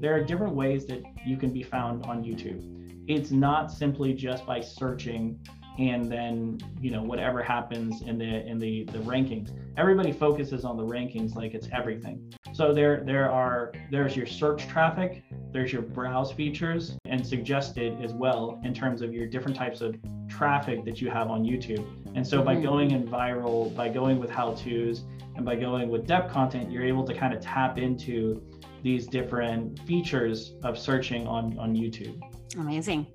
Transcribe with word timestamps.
there 0.00 0.14
are 0.14 0.22
different 0.22 0.54
ways 0.54 0.86
that 0.86 1.02
you 1.26 1.36
can 1.36 1.52
be 1.52 1.62
found 1.62 2.04
on 2.06 2.22
YouTube. 2.22 2.62
It's 3.08 3.30
not 3.30 3.72
simply 3.72 4.12
just 4.12 4.46
by 4.46 4.60
searching 4.60 5.40
and 5.78 6.10
then 6.10 6.58
you 6.80 6.90
know 6.90 7.02
whatever 7.02 7.42
happens 7.42 8.02
in 8.02 8.18
the 8.18 8.46
in 8.46 8.58
the 8.58 8.84
the 8.84 8.98
rankings 8.98 9.52
everybody 9.76 10.12
focuses 10.12 10.64
on 10.64 10.76
the 10.76 10.82
rankings 10.82 11.36
like 11.36 11.54
it's 11.54 11.68
everything 11.72 12.32
so 12.52 12.74
there 12.74 13.02
there 13.04 13.30
are 13.30 13.72
there's 13.90 14.16
your 14.16 14.26
search 14.26 14.66
traffic 14.66 15.22
there's 15.52 15.72
your 15.72 15.82
browse 15.82 16.32
features 16.32 16.96
and 17.04 17.24
suggested 17.24 17.96
as 18.02 18.12
well 18.12 18.60
in 18.64 18.74
terms 18.74 19.02
of 19.02 19.14
your 19.14 19.26
different 19.26 19.56
types 19.56 19.80
of 19.80 19.96
traffic 20.28 20.84
that 20.84 21.00
you 21.00 21.08
have 21.08 21.30
on 21.30 21.44
youtube 21.44 21.86
and 22.16 22.26
so 22.26 22.42
by 22.42 22.54
mm-hmm. 22.54 22.64
going 22.64 22.90
in 22.90 23.06
viral 23.06 23.74
by 23.76 23.88
going 23.88 24.18
with 24.18 24.30
how 24.30 24.52
to's 24.54 25.04
and 25.36 25.44
by 25.44 25.54
going 25.54 25.88
with 25.88 26.06
depth 26.06 26.32
content 26.32 26.72
you're 26.72 26.84
able 26.84 27.04
to 27.04 27.14
kind 27.14 27.32
of 27.32 27.40
tap 27.40 27.78
into 27.78 28.42
these 28.82 29.06
different 29.06 29.78
features 29.80 30.54
of 30.62 30.78
searching 30.78 31.26
on 31.26 31.58
on 31.58 31.74
youtube 31.74 32.20
amazing 32.58 33.06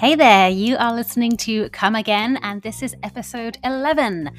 Hey 0.00 0.14
there, 0.14 0.48
you 0.48 0.78
are 0.78 0.94
listening 0.94 1.36
to 1.36 1.68
Come 1.68 1.94
Again, 1.94 2.38
and 2.40 2.62
this 2.62 2.82
is 2.82 2.96
episode 3.02 3.58
11. 3.64 4.30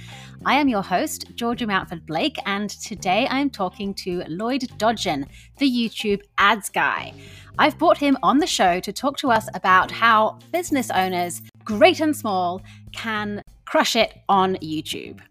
I 0.43 0.55
am 0.55 0.67
your 0.67 0.81
host, 0.81 1.35
Georgia 1.35 1.67
Mountford 1.67 2.03
Blake, 2.07 2.35
and 2.48 2.67
today 2.67 3.27
I'm 3.29 3.51
talking 3.51 3.93
to 3.93 4.23
Lloyd 4.27 4.62
Dodgen, 4.79 5.27
the 5.59 5.70
YouTube 5.70 6.23
ads 6.40 6.71
guy. 6.71 7.13
I've 7.59 7.77
brought 7.77 7.99
him 7.99 8.17
on 8.23 8.40
the 8.40 8.48
show 8.48 8.79
to 8.79 8.91
talk 8.91 9.17
to 9.17 9.29
us 9.29 9.48
about 9.53 9.91
how 9.91 10.40
business 10.51 10.90
owners, 10.90 11.43
great 11.63 11.99
and 11.99 12.15
small, 12.17 12.63
can 12.91 13.43
crush 13.71 13.95
it 13.95 14.13
on 14.27 14.55
YouTube. 14.57 15.21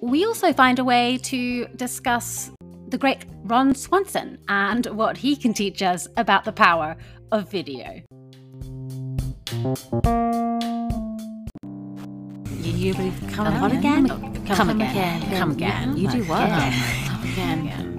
We 0.00 0.24
also 0.24 0.54
find 0.54 0.78
a 0.78 0.84
way 0.84 1.18
to 1.24 1.66
discuss 1.76 2.50
the 2.88 2.96
great 2.96 3.26
Ron 3.44 3.74
Swanson 3.74 4.38
and 4.48 4.86
what 4.86 5.18
he 5.18 5.36
can 5.36 5.52
teach 5.52 5.82
us 5.82 6.08
about 6.16 6.44
the 6.44 6.52
power 6.52 6.96
of 7.32 7.50
video. 7.50 8.00
You, 12.62 12.72
you 12.72 12.94
come, 13.30 13.52
come 13.52 13.72
again? 13.72 14.08
Come, 14.08 14.46
come, 14.46 14.56
come 14.56 14.70
again. 14.70 15.22
again. 15.22 15.38
Come 15.38 15.50
again. 15.50 15.96
You 15.98 16.10
do 16.10 16.24
what? 16.24 16.48
Come 16.48 17.24
again. 17.30 17.91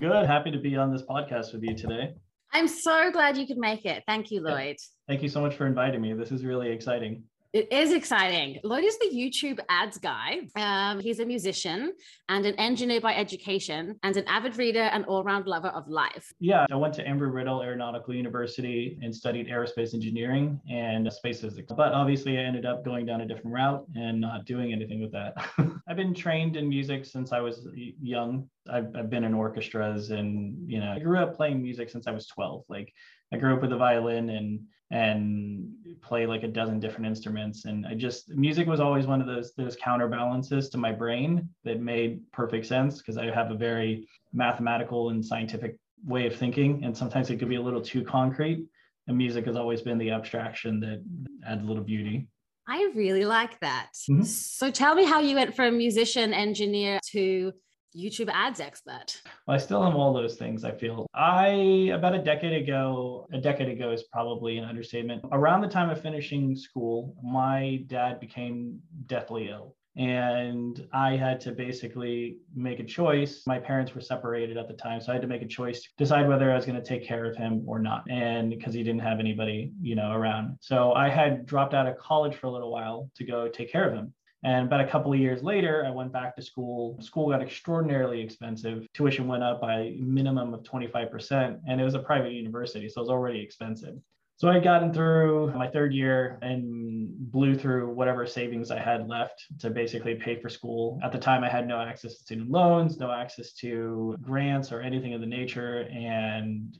I'm 0.00 0.10
good. 0.10 0.26
Happy 0.26 0.52
to 0.52 0.58
be 0.58 0.76
on 0.76 0.92
this 0.92 1.02
podcast 1.02 1.52
with 1.52 1.64
you 1.64 1.74
today. 1.74 2.14
I'm 2.52 2.68
so 2.68 3.10
glad 3.10 3.36
you 3.36 3.48
could 3.48 3.58
make 3.58 3.84
it. 3.84 4.04
Thank 4.06 4.30
you, 4.30 4.40
Lloyd. 4.40 4.76
Thank 5.08 5.22
you 5.22 5.28
so 5.28 5.40
much 5.40 5.56
for 5.56 5.66
inviting 5.66 6.00
me. 6.00 6.12
This 6.12 6.30
is 6.30 6.44
really 6.44 6.70
exciting. 6.70 7.24
It 7.54 7.72
is 7.72 7.92
exciting. 7.92 8.60
Lloyd 8.62 8.84
is 8.84 8.98
the 8.98 9.06
YouTube 9.06 9.58
ads 9.70 9.96
guy. 9.98 10.40
Um, 10.54 11.00
he's 11.00 11.18
a 11.18 11.24
musician 11.24 11.94
and 12.28 12.44
an 12.44 12.54
engineer 12.56 13.00
by 13.00 13.16
education 13.16 13.98
and 14.02 14.16
an 14.18 14.24
avid 14.28 14.56
reader 14.58 14.82
and 14.82 15.04
all 15.06 15.24
round 15.24 15.46
lover 15.46 15.68
of 15.68 15.88
life. 15.88 16.30
Yeah, 16.38 16.66
I 16.70 16.76
went 16.76 16.92
to 16.94 17.04
Embry 17.04 17.32
Riddle 17.32 17.62
Aeronautical 17.62 18.14
University 18.14 18.98
and 19.02 19.12
studied 19.12 19.48
aerospace 19.48 19.94
engineering 19.94 20.60
and 20.70 21.10
space 21.10 21.40
physics. 21.40 21.72
But 21.74 21.92
obviously, 21.92 22.38
I 22.38 22.42
ended 22.42 22.66
up 22.66 22.84
going 22.84 23.06
down 23.06 23.22
a 23.22 23.26
different 23.26 23.54
route 23.54 23.84
and 23.96 24.20
not 24.20 24.44
doing 24.44 24.72
anything 24.72 25.00
with 25.00 25.12
that. 25.12 25.34
I've 25.88 25.96
been 25.96 26.14
trained 26.14 26.56
in 26.56 26.68
music 26.68 27.06
since 27.06 27.32
I 27.32 27.40
was 27.40 27.66
young. 27.74 28.46
I've, 28.70 28.94
I've 28.96 29.10
been 29.10 29.24
in 29.24 29.34
orchestras 29.34 30.10
and, 30.10 30.70
you 30.70 30.80
know, 30.80 30.92
I 30.92 30.98
grew 30.98 31.18
up 31.18 31.36
playing 31.36 31.62
music 31.62 31.90
since 31.90 32.06
I 32.06 32.10
was 32.10 32.26
12. 32.26 32.64
Like, 32.68 32.92
I 33.32 33.36
grew 33.36 33.54
up 33.54 33.62
with 33.62 33.72
a 33.72 33.76
violin 33.76 34.30
and 34.30 34.60
and 34.90 35.68
play 36.00 36.24
like 36.24 36.44
a 36.44 36.48
dozen 36.48 36.80
different 36.80 37.06
instruments. 37.06 37.66
And 37.66 37.86
i 37.86 37.94
just 37.94 38.30
music 38.30 38.66
was 38.66 38.80
always 38.80 39.06
one 39.06 39.20
of 39.20 39.26
those 39.26 39.52
those 39.54 39.76
counterbalances 39.76 40.70
to 40.70 40.78
my 40.78 40.92
brain 40.92 41.46
that 41.64 41.80
made 41.80 42.22
perfect 42.32 42.64
sense 42.64 42.96
because 42.98 43.18
i 43.18 43.26
have 43.26 43.50
a 43.50 43.54
very 43.54 44.08
mathematical 44.32 45.10
and 45.10 45.24
scientific 45.24 45.76
way 46.06 46.26
of 46.26 46.34
thinking. 46.34 46.84
And 46.84 46.96
sometimes 46.96 47.30
it 47.30 47.36
could 47.38 47.48
be 47.48 47.56
a 47.56 47.62
little 47.62 47.82
too 47.82 48.02
concrete. 48.02 48.64
And 49.06 49.16
music 49.16 49.46
has 49.46 49.56
always 49.56 49.82
been 49.82 49.98
the 49.98 50.10
abstraction 50.10 50.80
that 50.80 51.02
adds 51.46 51.62
a 51.62 51.66
little 51.66 51.84
beauty. 51.84 52.28
I 52.68 52.92
really 52.94 53.24
like 53.24 53.58
that. 53.60 53.88
Mm-hmm. 54.10 54.22
so 54.22 54.70
tell 54.70 54.94
me 54.94 55.04
how 55.04 55.20
you 55.20 55.36
went 55.36 55.56
from 55.56 55.78
musician 55.78 56.34
engineer 56.34 57.00
to 57.12 57.52
YouTube 57.96 58.30
ads 58.32 58.60
expert? 58.60 59.20
Well, 59.46 59.54
I 59.54 59.58
still 59.58 59.84
am 59.84 59.96
all 59.96 60.12
those 60.12 60.36
things, 60.36 60.64
I 60.64 60.72
feel. 60.72 61.06
I, 61.14 61.90
about 61.94 62.14
a 62.14 62.22
decade 62.22 62.62
ago, 62.62 63.26
a 63.32 63.38
decade 63.38 63.68
ago 63.68 63.90
is 63.90 64.04
probably 64.04 64.58
an 64.58 64.64
understatement. 64.64 65.24
Around 65.32 65.62
the 65.62 65.68
time 65.68 65.90
of 65.90 66.00
finishing 66.00 66.54
school, 66.54 67.14
my 67.22 67.84
dad 67.86 68.20
became 68.20 68.80
deathly 69.06 69.48
ill. 69.48 69.74
And 69.96 70.86
I 70.92 71.16
had 71.16 71.40
to 71.40 71.50
basically 71.50 72.38
make 72.54 72.78
a 72.78 72.84
choice. 72.84 73.42
My 73.48 73.58
parents 73.58 73.96
were 73.96 74.00
separated 74.00 74.56
at 74.56 74.68
the 74.68 74.74
time. 74.74 75.00
So 75.00 75.10
I 75.10 75.14
had 75.16 75.22
to 75.22 75.28
make 75.28 75.42
a 75.42 75.46
choice, 75.46 75.88
decide 75.98 76.28
whether 76.28 76.52
I 76.52 76.54
was 76.54 76.64
going 76.64 76.80
to 76.80 76.88
take 76.88 77.04
care 77.04 77.24
of 77.24 77.36
him 77.36 77.64
or 77.66 77.80
not. 77.80 78.04
And 78.08 78.48
because 78.48 78.74
he 78.74 78.84
didn't 78.84 79.00
have 79.00 79.18
anybody, 79.18 79.72
you 79.82 79.96
know, 79.96 80.12
around. 80.12 80.58
So 80.60 80.92
I 80.92 81.08
had 81.08 81.46
dropped 81.46 81.74
out 81.74 81.88
of 81.88 81.98
college 81.98 82.36
for 82.36 82.46
a 82.46 82.50
little 82.50 82.70
while 82.70 83.10
to 83.16 83.24
go 83.24 83.48
take 83.48 83.72
care 83.72 83.88
of 83.88 83.94
him. 83.94 84.14
And 84.44 84.66
about 84.66 84.80
a 84.80 84.86
couple 84.86 85.12
of 85.12 85.18
years 85.18 85.42
later, 85.42 85.84
I 85.84 85.90
went 85.90 86.12
back 86.12 86.36
to 86.36 86.42
school. 86.42 86.96
School 87.00 87.30
got 87.30 87.42
extraordinarily 87.42 88.20
expensive. 88.20 88.86
Tuition 88.94 89.26
went 89.26 89.42
up 89.42 89.60
by 89.60 89.96
minimum 89.98 90.54
of 90.54 90.62
25%, 90.62 91.60
and 91.66 91.80
it 91.80 91.84
was 91.84 91.94
a 91.94 91.98
private 91.98 92.32
university, 92.32 92.88
so 92.88 93.00
it 93.00 93.04
was 93.04 93.10
already 93.10 93.40
expensive. 93.40 93.96
So 94.36 94.48
I 94.48 94.54
had 94.54 94.62
gotten 94.62 94.92
through 94.92 95.52
my 95.56 95.66
third 95.66 95.92
year 95.92 96.38
and 96.42 97.08
blew 97.32 97.56
through 97.56 97.92
whatever 97.92 98.24
savings 98.24 98.70
I 98.70 98.78
had 98.78 99.08
left 99.08 99.44
to 99.58 99.68
basically 99.68 100.14
pay 100.14 100.40
for 100.40 100.48
school. 100.48 101.00
At 101.02 101.10
the 101.10 101.18
time, 101.18 101.42
I 101.42 101.48
had 101.48 101.66
no 101.66 101.80
access 101.80 102.18
to 102.18 102.22
student 102.22 102.48
loans, 102.48 102.98
no 102.98 103.10
access 103.10 103.52
to 103.54 104.16
grants 104.22 104.70
or 104.70 104.80
anything 104.80 105.12
of 105.12 105.20
the 105.20 105.26
nature, 105.26 105.88
and 105.92 106.78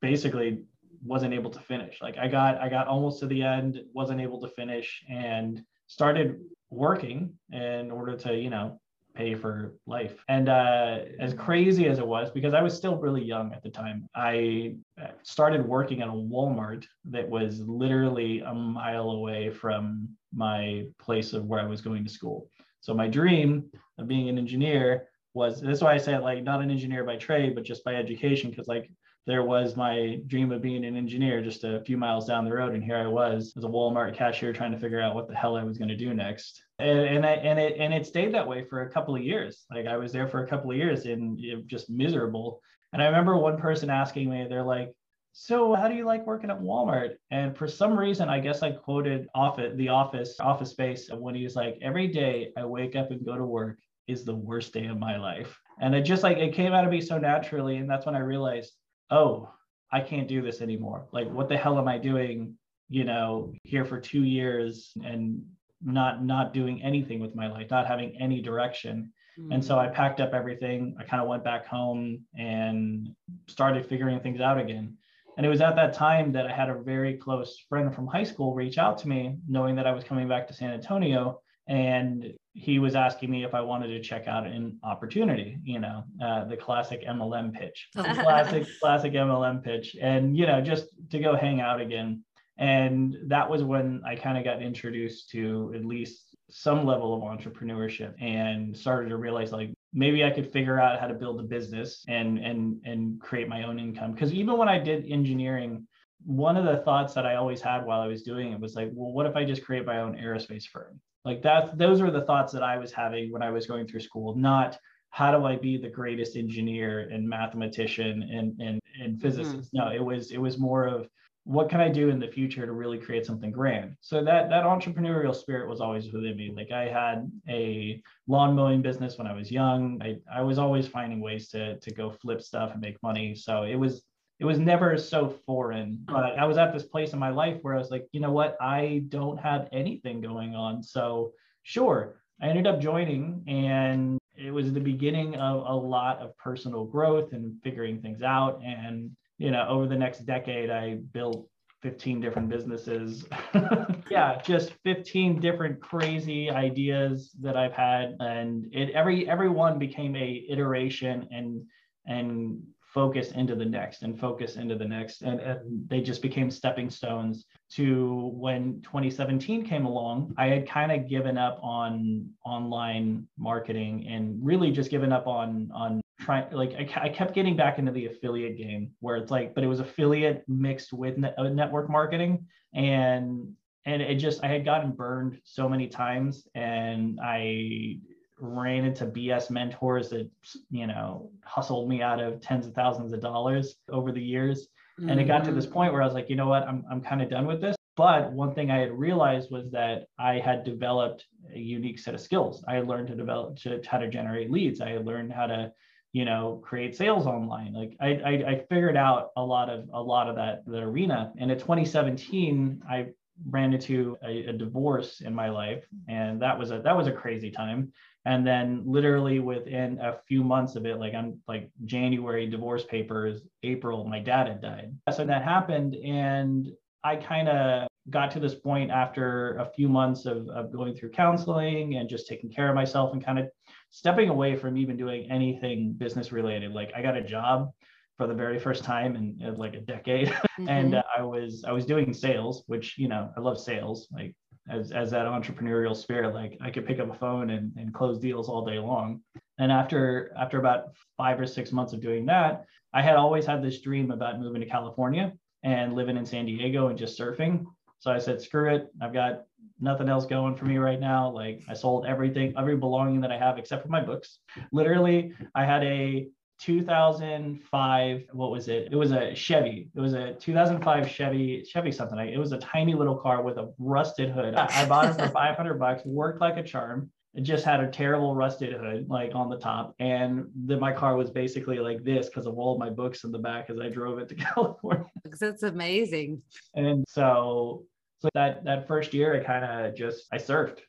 basically 0.00 0.64
wasn't 1.04 1.34
able 1.34 1.52
to 1.52 1.60
finish. 1.60 2.02
Like 2.02 2.18
I 2.18 2.26
got 2.26 2.60
I 2.60 2.68
got 2.68 2.88
almost 2.88 3.20
to 3.20 3.26
the 3.26 3.44
end, 3.44 3.80
wasn't 3.92 4.20
able 4.20 4.40
to 4.40 4.48
finish, 4.48 5.04
and 5.08 5.62
started 5.86 6.40
working 6.70 7.32
in 7.52 7.90
order 7.90 8.16
to, 8.16 8.34
you 8.34 8.50
know, 8.50 8.80
pay 9.14 9.34
for 9.34 9.74
life. 9.86 10.14
And 10.28 10.48
uh, 10.48 11.00
as 11.18 11.34
crazy 11.34 11.86
as 11.88 11.98
it 11.98 12.06
was, 12.06 12.30
because 12.30 12.54
I 12.54 12.62
was 12.62 12.76
still 12.76 12.96
really 12.96 13.24
young 13.24 13.52
at 13.52 13.62
the 13.62 13.70
time, 13.70 14.08
I 14.14 14.76
started 15.22 15.66
working 15.66 16.02
at 16.02 16.08
a 16.08 16.12
Walmart 16.12 16.84
that 17.10 17.28
was 17.28 17.60
literally 17.60 18.40
a 18.40 18.54
mile 18.54 19.10
away 19.10 19.50
from 19.50 20.08
my 20.32 20.84
place 21.00 21.32
of 21.32 21.46
where 21.46 21.60
I 21.60 21.66
was 21.66 21.80
going 21.80 22.04
to 22.04 22.10
school. 22.10 22.48
So 22.80 22.94
my 22.94 23.08
dream 23.08 23.64
of 23.98 24.06
being 24.06 24.28
an 24.28 24.38
engineer 24.38 25.08
was 25.34 25.60
that's 25.60 25.80
why 25.80 25.94
I 25.94 25.98
say 25.98 26.16
like 26.18 26.42
not 26.44 26.62
an 26.62 26.70
engineer 26.70 27.04
by 27.04 27.16
trade, 27.16 27.54
but 27.54 27.64
just 27.64 27.84
by 27.84 27.96
education, 27.96 28.50
because 28.50 28.68
like 28.68 28.90
there 29.28 29.44
was 29.44 29.76
my 29.76 30.18
dream 30.26 30.50
of 30.50 30.62
being 30.62 30.86
an 30.86 30.96
engineer 30.96 31.42
just 31.42 31.62
a 31.62 31.82
few 31.84 31.98
miles 31.98 32.26
down 32.26 32.46
the 32.46 32.52
road 32.52 32.74
and 32.74 32.82
here 32.82 32.96
i 32.96 33.06
was 33.06 33.52
as 33.58 33.62
a 33.62 33.68
walmart 33.68 34.16
cashier 34.16 34.54
trying 34.54 34.72
to 34.72 34.78
figure 34.78 35.02
out 35.02 35.14
what 35.14 35.28
the 35.28 35.34
hell 35.34 35.54
i 35.54 35.62
was 35.62 35.76
going 35.76 35.88
to 35.88 35.96
do 35.96 36.14
next. 36.14 36.64
And, 36.78 37.00
and, 37.00 37.26
I, 37.26 37.32
and 37.32 37.58
it 37.58 37.76
and 37.78 37.92
it 37.92 38.06
stayed 38.06 38.32
that 38.32 38.48
way 38.48 38.64
for 38.64 38.82
a 38.82 38.90
couple 38.90 39.14
of 39.14 39.22
years. 39.22 39.66
Like 39.70 39.86
i 39.86 39.98
was 39.98 40.12
there 40.12 40.26
for 40.26 40.42
a 40.42 40.48
couple 40.48 40.70
of 40.70 40.76
years 40.76 41.04
and 41.04 41.38
just 41.66 41.90
miserable. 41.90 42.60
And 42.92 43.02
i 43.02 43.06
remember 43.06 43.36
one 43.36 43.58
person 43.58 43.90
asking 43.90 44.30
me 44.30 44.46
they're 44.48 44.62
like 44.62 44.92
so 45.32 45.74
how 45.74 45.88
do 45.88 45.94
you 45.94 46.06
like 46.06 46.26
working 46.26 46.50
at 46.50 46.60
walmart? 46.60 47.16
And 47.30 47.54
for 47.54 47.68
some 47.68 47.98
reason 47.98 48.30
i 48.30 48.40
guess 48.40 48.62
i 48.62 48.70
quoted 48.70 49.28
office 49.34 49.74
the 49.76 49.90
office 49.90 50.40
office 50.40 50.70
space 50.70 51.10
when 51.12 51.34
he's 51.34 51.54
like 51.54 51.76
every 51.82 52.08
day 52.08 52.50
i 52.56 52.64
wake 52.64 52.96
up 52.96 53.10
and 53.10 53.26
go 53.26 53.36
to 53.36 53.44
work 53.44 53.76
is 54.06 54.24
the 54.24 54.34
worst 54.34 54.72
day 54.72 54.86
of 54.86 54.98
my 54.98 55.18
life. 55.18 55.60
And 55.82 55.94
it 55.94 56.02
just 56.02 56.22
like 56.22 56.38
it 56.38 56.54
came 56.54 56.72
out 56.72 56.86
of 56.86 56.90
me 56.90 57.02
so 57.02 57.18
naturally 57.18 57.76
and 57.76 57.90
that's 57.90 58.06
when 58.06 58.16
i 58.16 58.20
realized 58.20 58.72
oh, 59.10 59.50
I 59.90 60.00
can't 60.00 60.28
do 60.28 60.42
this 60.42 60.60
anymore. 60.60 61.06
Like, 61.12 61.30
what 61.30 61.48
the 61.48 61.56
hell 61.56 61.78
am 61.78 61.88
I 61.88 61.98
doing? 61.98 62.54
You 62.88 63.04
know, 63.04 63.52
here 63.64 63.84
for 63.84 64.00
two 64.00 64.24
years 64.24 64.92
and 65.04 65.42
not 65.84 66.24
not 66.24 66.52
doing 66.52 66.82
anything 66.82 67.20
with 67.20 67.34
my 67.34 67.48
life, 67.48 67.70
not 67.70 67.86
having 67.86 68.16
any 68.20 68.40
direction. 68.40 69.12
Mm-hmm. 69.38 69.52
And 69.52 69.64
so 69.64 69.78
I 69.78 69.88
packed 69.88 70.20
up 70.20 70.32
everything. 70.32 70.96
I 70.98 71.04
kind 71.04 71.22
of 71.22 71.28
went 71.28 71.44
back 71.44 71.66
home 71.66 72.24
and 72.36 73.08
started 73.46 73.86
figuring 73.86 74.20
things 74.20 74.40
out 74.40 74.58
again. 74.58 74.96
And 75.36 75.46
it 75.46 75.48
was 75.48 75.60
at 75.60 75.76
that 75.76 75.94
time 75.94 76.32
that 76.32 76.46
I 76.46 76.52
had 76.52 76.68
a 76.68 76.74
very 76.74 77.16
close 77.16 77.64
friend 77.68 77.94
from 77.94 78.08
high 78.08 78.24
school 78.24 78.54
reach 78.54 78.76
out 78.76 78.98
to 78.98 79.08
me, 79.08 79.36
knowing 79.48 79.76
that 79.76 79.86
I 79.86 79.92
was 79.92 80.02
coming 80.02 80.26
back 80.26 80.48
to 80.48 80.54
San 80.54 80.72
Antonio. 80.72 81.40
And 81.68 82.32
he 82.54 82.78
was 82.78 82.94
asking 82.94 83.30
me 83.30 83.44
if 83.44 83.54
I 83.54 83.60
wanted 83.60 83.88
to 83.88 84.00
check 84.00 84.26
out 84.26 84.46
an 84.46 84.78
opportunity, 84.82 85.58
you 85.62 85.78
know, 85.78 86.02
uh, 86.22 86.44
the 86.46 86.56
classic 86.56 87.04
MLM 87.06 87.52
pitch, 87.52 87.88
classic, 87.96 88.66
classic 88.80 89.12
MLM 89.12 89.62
pitch. 89.62 89.94
And, 90.00 90.36
you 90.36 90.46
know, 90.46 90.60
just 90.60 90.86
to 91.10 91.18
go 91.18 91.36
hang 91.36 91.60
out 91.60 91.80
again. 91.80 92.24
And 92.56 93.16
that 93.26 93.48
was 93.48 93.62
when 93.62 94.02
I 94.04 94.16
kind 94.16 94.38
of 94.38 94.44
got 94.44 94.62
introduced 94.62 95.30
to 95.30 95.72
at 95.76 95.84
least 95.84 96.36
some 96.50 96.86
level 96.86 97.14
of 97.14 97.22
entrepreneurship 97.22 98.14
and 98.20 98.76
started 98.76 99.10
to 99.10 99.16
realize 99.16 99.52
like 99.52 99.70
maybe 99.92 100.24
I 100.24 100.30
could 100.30 100.50
figure 100.50 100.80
out 100.80 100.98
how 100.98 101.06
to 101.06 101.14
build 101.14 101.38
a 101.40 101.42
business 101.42 102.04
and 102.08 102.38
and 102.38 102.80
and 102.84 103.20
create 103.20 103.48
my 103.48 103.64
own 103.64 103.78
income. 103.78 104.12
Because 104.12 104.32
even 104.32 104.56
when 104.56 104.68
I 104.68 104.78
did 104.78 105.04
engineering 105.10 105.86
one 106.24 106.56
of 106.56 106.64
the 106.64 106.78
thoughts 106.78 107.14
that 107.14 107.26
I 107.26 107.36
always 107.36 107.60
had 107.60 107.84
while 107.84 108.00
I 108.00 108.06
was 108.06 108.22
doing 108.22 108.52
it 108.52 108.60
was 108.60 108.74
like, 108.74 108.90
well, 108.92 109.12
what 109.12 109.26
if 109.26 109.36
I 109.36 109.44
just 109.44 109.64
create 109.64 109.86
my 109.86 110.00
own 110.00 110.16
aerospace 110.16 110.64
firm? 110.64 111.00
Like 111.28 111.42
that, 111.42 111.76
those 111.76 112.00
were 112.00 112.10
the 112.10 112.22
thoughts 112.22 112.54
that 112.54 112.62
I 112.62 112.78
was 112.78 112.90
having 112.90 113.30
when 113.30 113.42
I 113.42 113.50
was 113.50 113.66
going 113.66 113.86
through 113.86 114.00
school, 114.00 114.34
not 114.34 114.78
how 115.10 115.30
do 115.30 115.44
I 115.44 115.56
be 115.56 115.76
the 115.76 115.90
greatest 115.90 116.36
engineer 116.36 117.00
and 117.12 117.28
mathematician 117.28 118.22
and 118.22 118.58
and, 118.58 118.80
and 119.02 119.20
physicist. 119.20 119.74
Mm-hmm. 119.74 119.78
No, 119.78 119.92
it 119.92 120.02
was 120.02 120.30
it 120.30 120.38
was 120.38 120.56
more 120.58 120.86
of 120.86 121.06
what 121.44 121.68
can 121.68 121.80
I 121.80 121.90
do 121.90 122.08
in 122.08 122.18
the 122.18 122.28
future 122.28 122.64
to 122.64 122.72
really 122.72 122.96
create 122.96 123.26
something 123.26 123.50
grand? 123.50 123.94
So 124.00 124.24
that 124.24 124.48
that 124.48 124.64
entrepreneurial 124.64 125.34
spirit 125.34 125.68
was 125.68 125.82
always 125.82 126.10
within 126.12 126.34
me. 126.34 126.50
Like 126.56 126.72
I 126.72 126.88
had 126.88 127.30
a 127.46 128.02
lawn 128.26 128.56
mowing 128.56 128.80
business 128.80 129.18
when 129.18 129.26
I 129.26 129.34
was 129.34 129.50
young. 129.50 130.00
I, 130.02 130.16
I 130.34 130.40
was 130.40 130.58
always 130.58 130.88
finding 130.88 131.20
ways 131.20 131.48
to 131.48 131.78
to 131.78 131.90
go 131.90 132.10
flip 132.10 132.40
stuff 132.40 132.72
and 132.72 132.80
make 132.80 132.96
money. 133.02 133.34
So 133.34 133.64
it 133.64 133.76
was 133.76 134.02
it 134.40 134.44
was 134.44 134.58
never 134.58 134.96
so 134.96 135.28
foreign. 135.46 135.98
But 136.04 136.38
I 136.38 136.44
was 136.44 136.58
at 136.58 136.72
this 136.72 136.84
place 136.84 137.12
in 137.12 137.18
my 137.18 137.30
life 137.30 137.58
where 137.62 137.74
I 137.74 137.78
was 137.78 137.90
like, 137.90 138.06
you 138.12 138.20
know 138.20 138.30
what? 138.30 138.56
I 138.60 139.04
don't 139.08 139.38
have 139.38 139.68
anything 139.72 140.20
going 140.20 140.54
on. 140.54 140.82
So 140.82 141.32
sure, 141.62 142.20
I 142.40 142.46
ended 142.48 142.66
up 142.66 142.80
joining 142.80 143.42
and 143.48 144.18
it 144.36 144.52
was 144.52 144.72
the 144.72 144.80
beginning 144.80 145.34
of 145.34 145.64
a 145.66 145.74
lot 145.74 146.20
of 146.20 146.36
personal 146.38 146.84
growth 146.84 147.32
and 147.32 147.60
figuring 147.64 148.00
things 148.00 148.22
out. 148.22 148.62
And, 148.64 149.10
you 149.38 149.50
know, 149.50 149.66
over 149.68 149.86
the 149.86 149.96
next 149.96 150.20
decade, 150.20 150.70
I 150.70 150.98
built 151.12 151.48
15 151.82 152.20
different 152.20 152.48
businesses. 152.48 153.24
yeah, 154.10 154.40
just 154.42 154.72
15 154.84 155.40
different 155.40 155.80
crazy 155.80 156.48
ideas 156.48 157.32
that 157.40 157.56
I've 157.56 157.72
had. 157.72 158.16
And 158.20 158.68
it 158.72 158.90
every 158.90 159.28
every 159.28 159.48
one 159.48 159.78
became 159.78 160.14
a 160.14 160.46
iteration 160.48 161.28
and 161.32 161.62
and 162.06 162.62
focus 162.92 163.32
into 163.32 163.54
the 163.54 163.64
next 163.64 164.02
and 164.02 164.18
focus 164.18 164.56
into 164.56 164.74
the 164.74 164.84
next. 164.84 165.22
And, 165.22 165.40
and 165.40 165.88
they 165.88 166.00
just 166.00 166.22
became 166.22 166.50
stepping 166.50 166.88
stones 166.88 167.44
to 167.72 168.30
when 168.34 168.80
2017 168.82 169.66
came 169.66 169.84
along. 169.84 170.34
I 170.38 170.46
had 170.46 170.68
kind 170.68 170.90
of 170.90 171.08
given 171.08 171.36
up 171.36 171.58
on 171.62 172.30
online 172.44 173.28
marketing 173.36 174.06
and 174.08 174.38
really 174.42 174.70
just 174.70 174.90
given 174.90 175.12
up 175.12 175.26
on 175.26 175.70
on 175.74 176.00
trying 176.20 176.50
like 176.50 176.72
I, 176.72 177.04
I, 177.04 177.08
kept 177.10 177.34
getting 177.34 177.56
back 177.56 177.78
into 177.78 177.92
the 177.92 178.06
affiliate 178.06 178.56
game 178.56 178.90
where 179.00 179.16
it's 179.16 179.30
like 179.30 179.54
but 179.54 179.62
it 179.62 179.68
was 179.68 179.80
affiliate 179.80 180.44
mixed 180.48 180.92
with 180.92 181.16
net, 181.16 181.34
uh, 181.38 181.44
network 181.44 181.88
marketing 181.88 182.46
and 182.74 183.52
and 183.84 184.02
it 184.02 184.16
just 184.16 184.42
i 184.42 184.48
had 184.48 184.64
gotten 184.64 184.90
burned 184.90 185.40
so 185.44 185.68
many 185.68 185.86
times 185.86 186.48
and 186.56 187.20
i 187.22 187.98
ran 188.40 188.84
into 188.84 189.06
BS 189.06 189.50
mentors 189.50 190.10
that, 190.10 190.28
you 190.70 190.86
know, 190.86 191.30
hustled 191.44 191.88
me 191.88 192.02
out 192.02 192.20
of 192.20 192.40
tens 192.40 192.66
of 192.66 192.74
thousands 192.74 193.12
of 193.12 193.20
dollars 193.20 193.76
over 193.90 194.12
the 194.12 194.22
years. 194.22 194.68
Mm-hmm. 194.98 195.10
And 195.10 195.20
it 195.20 195.24
got 195.24 195.44
to 195.44 195.52
this 195.52 195.66
point 195.66 195.92
where 195.92 196.02
I 196.02 196.04
was 196.04 196.14
like, 196.14 196.28
you 196.30 196.36
know 196.36 196.48
what, 196.48 196.64
I'm, 196.64 196.84
I'm 196.90 197.00
kind 197.00 197.22
of 197.22 197.30
done 197.30 197.46
with 197.46 197.60
this. 197.60 197.76
But 197.96 198.32
one 198.32 198.54
thing 198.54 198.70
I 198.70 198.78
had 198.78 198.96
realized 198.96 199.50
was 199.50 199.70
that 199.72 200.06
I 200.18 200.38
had 200.38 200.62
developed 200.62 201.26
a 201.52 201.58
unique 201.58 201.98
set 201.98 202.14
of 202.14 202.20
skills. 202.20 202.64
I 202.68 202.74
had 202.76 202.86
learned 202.86 203.08
to 203.08 203.16
develop 203.16 203.56
to, 203.62 203.80
how 203.86 203.98
to 203.98 204.08
generate 204.08 204.50
leads. 204.52 204.80
I 204.80 204.90
had 204.90 205.04
learned 205.04 205.32
how 205.32 205.48
to, 205.48 205.72
you 206.12 206.24
know, 206.24 206.62
create 206.64 206.96
sales 206.96 207.26
online. 207.26 207.72
Like 207.72 207.96
I, 208.00 208.06
I, 208.06 208.30
I 208.50 208.64
figured 208.68 208.96
out 208.96 209.30
a 209.36 209.42
lot 209.42 209.68
of 209.68 209.88
a 209.92 210.00
lot 210.00 210.28
of 210.28 210.36
that 210.36 210.64
the 210.64 210.78
arena. 210.78 211.32
And 211.38 211.50
in 211.50 211.58
2017, 211.58 212.82
I 212.88 213.08
ran 213.48 213.72
into 213.72 214.16
a, 214.24 214.46
a, 214.46 214.52
divorce 214.52 215.20
in 215.20 215.34
my 215.34 215.48
life 215.48 215.84
and 216.08 216.40
that 216.42 216.58
was 216.58 216.70
a 216.70 216.80
that 216.80 216.96
was 216.96 217.06
a 217.06 217.12
crazy 217.12 217.50
time. 217.50 217.92
And 218.24 218.46
then 218.46 218.82
literally 218.84 219.38
within 219.38 219.98
a 220.00 220.18
few 220.26 220.42
months 220.44 220.76
of 220.76 220.84
it 220.86 220.98
like 220.98 221.14
i'm 221.14 221.40
like 221.46 221.70
january 221.84 222.46
divorce 222.46 222.84
papers 222.84 223.42
april 223.62 224.04
my 224.04 224.18
dad 224.18 224.48
had 224.48 224.60
died. 224.60 224.94
So 225.14 225.24
that 225.24 225.42
happened 225.42 225.94
and 225.94 226.68
i 227.04 227.16
kind 227.16 227.48
of 227.48 227.88
got 228.10 228.30
to 228.30 228.40
this 228.40 228.54
point 228.54 228.90
after 228.90 229.56
a 229.58 229.66
few 229.66 229.88
months 229.88 230.24
of, 230.24 230.48
of 230.48 230.72
going 230.72 230.94
through 230.94 231.10
counseling 231.10 231.96
and 231.96 232.08
just 232.08 232.26
taking 232.26 232.50
care 232.50 232.68
of 232.68 232.74
myself 232.74 233.12
and 233.12 233.24
kind 233.24 233.38
of 233.38 233.48
stepping 233.90 234.28
away 234.28 234.56
from 234.56 234.76
even 234.76 234.96
doing 234.96 235.30
anything 235.30 235.92
business 235.92 236.32
related 236.32 236.72
like 236.72 236.90
i 236.96 237.02
got 237.02 237.16
a 237.16 237.22
job 237.22 237.70
for 238.18 238.26
the 238.26 238.34
very 238.34 238.58
first 238.58 238.84
time 238.84 239.16
in, 239.16 239.38
in 239.40 239.54
like 239.54 239.74
a 239.74 239.80
decade. 239.80 240.34
Mm-hmm. 240.58 240.68
and 240.70 240.94
uh, 240.96 241.02
i 241.16 241.22
was 241.22 241.64
i 241.68 241.70
was 241.70 241.86
doing 241.86 242.12
sales 242.12 242.64
which 242.66 242.98
you 242.98 243.06
know 243.06 243.30
i 243.36 243.40
love 243.40 243.60
sales. 243.60 244.08
Like 244.10 244.34
as, 244.68 244.90
as 244.90 245.12
that 245.12 245.26
entrepreneurial 245.26 245.94
spirit 245.94 246.34
like 246.34 246.58
i 246.60 246.68
could 246.68 246.84
pick 246.84 246.98
up 246.98 247.14
a 247.14 247.16
phone 247.16 247.50
and, 247.50 247.72
and 247.76 247.94
close 247.94 248.18
deals 248.18 248.48
all 248.48 248.64
day 248.66 248.80
long. 248.80 249.20
And 249.58 249.70
after 249.70 250.32
after 250.36 250.58
about 250.58 250.86
five 251.16 251.38
or 251.38 251.46
six 251.46 251.70
months 251.70 251.92
of 251.92 252.00
doing 252.02 252.26
that 252.26 252.64
i 252.92 253.00
had 253.00 253.14
always 253.14 253.46
had 253.46 253.62
this 253.62 253.80
dream 253.80 254.10
about 254.10 254.40
moving 254.40 254.60
to 254.60 254.66
california 254.68 255.32
and 255.62 255.94
living 255.94 256.16
in 256.16 256.26
san 256.26 256.44
diego 256.44 256.88
and 256.88 256.98
just 256.98 257.16
surfing. 257.16 257.64
So 258.00 258.10
i 258.10 258.18
said 258.18 258.42
screw 258.42 258.74
it. 258.74 258.88
I've 259.00 259.12
got 259.12 259.44
nothing 259.80 260.08
else 260.08 260.26
going 260.26 260.56
for 260.56 260.64
me 260.64 260.78
right 260.78 260.98
now. 260.98 261.30
Like 261.30 261.62
i 261.68 261.72
sold 261.74 262.04
everything 262.04 262.52
every 262.58 262.76
belonging 262.76 263.20
that 263.20 263.30
i 263.30 263.38
have 263.38 263.58
except 263.58 263.84
for 263.84 263.90
my 263.90 264.02
books. 264.02 264.40
Literally 264.72 265.34
i 265.54 265.64
had 265.64 265.84
a 265.84 266.28
2005 266.58 268.24
what 268.32 268.50
was 268.50 268.68
it? 268.68 268.88
It 268.90 268.96
was 268.96 269.12
a 269.12 269.34
chevy. 269.34 269.90
It 269.94 270.00
was 270.00 270.14
a 270.14 270.34
2005 270.34 271.08
chevy 271.08 271.64
chevy 271.64 271.92
something. 271.92 272.18
It 272.18 272.38
was 272.38 272.52
a 272.52 272.58
tiny 272.58 272.94
little 272.94 273.16
car 273.16 273.42
with 273.42 273.58
a 273.58 273.72
rusted 273.78 274.30
hood. 274.30 274.54
I 274.54 274.86
bought 274.86 275.06
it 275.06 275.14
for 275.14 275.28
500 275.32 275.74
bucks 275.74 276.04
worked 276.04 276.40
like 276.40 276.56
a 276.56 276.62
charm. 276.62 277.10
It 277.34 277.42
just 277.42 277.64
had 277.64 277.80
a 277.80 277.88
terrible 277.88 278.34
rusted 278.34 278.72
hood 278.72 279.08
like 279.08 279.34
on 279.34 279.48
the 279.48 279.58
top. 279.58 279.94
And 280.00 280.46
then 280.54 280.80
my 280.80 280.92
car 280.92 281.16
was 281.16 281.30
basically 281.30 281.78
like 281.78 282.02
this 282.02 282.26
because 282.26 282.46
of 282.46 282.58
all 282.58 282.72
of 282.72 282.78
my 282.78 282.90
books 282.90 283.24
in 283.24 283.30
the 283.30 283.38
back 283.38 283.70
as 283.70 283.78
i 283.78 283.88
drove 283.88 284.18
it 284.18 284.28
to 284.30 284.34
california. 284.46 285.06
That's 285.38 285.62
amazing. 285.62 286.42
And 286.74 287.04
so 287.08 287.84
so 288.20 288.28
that 288.34 288.64
that 288.64 288.88
first 288.88 289.14
year 289.14 289.40
i 289.40 289.44
kind 289.44 289.64
of 289.64 289.94
just 289.94 290.26
i 290.32 290.36
surfed 290.36 290.80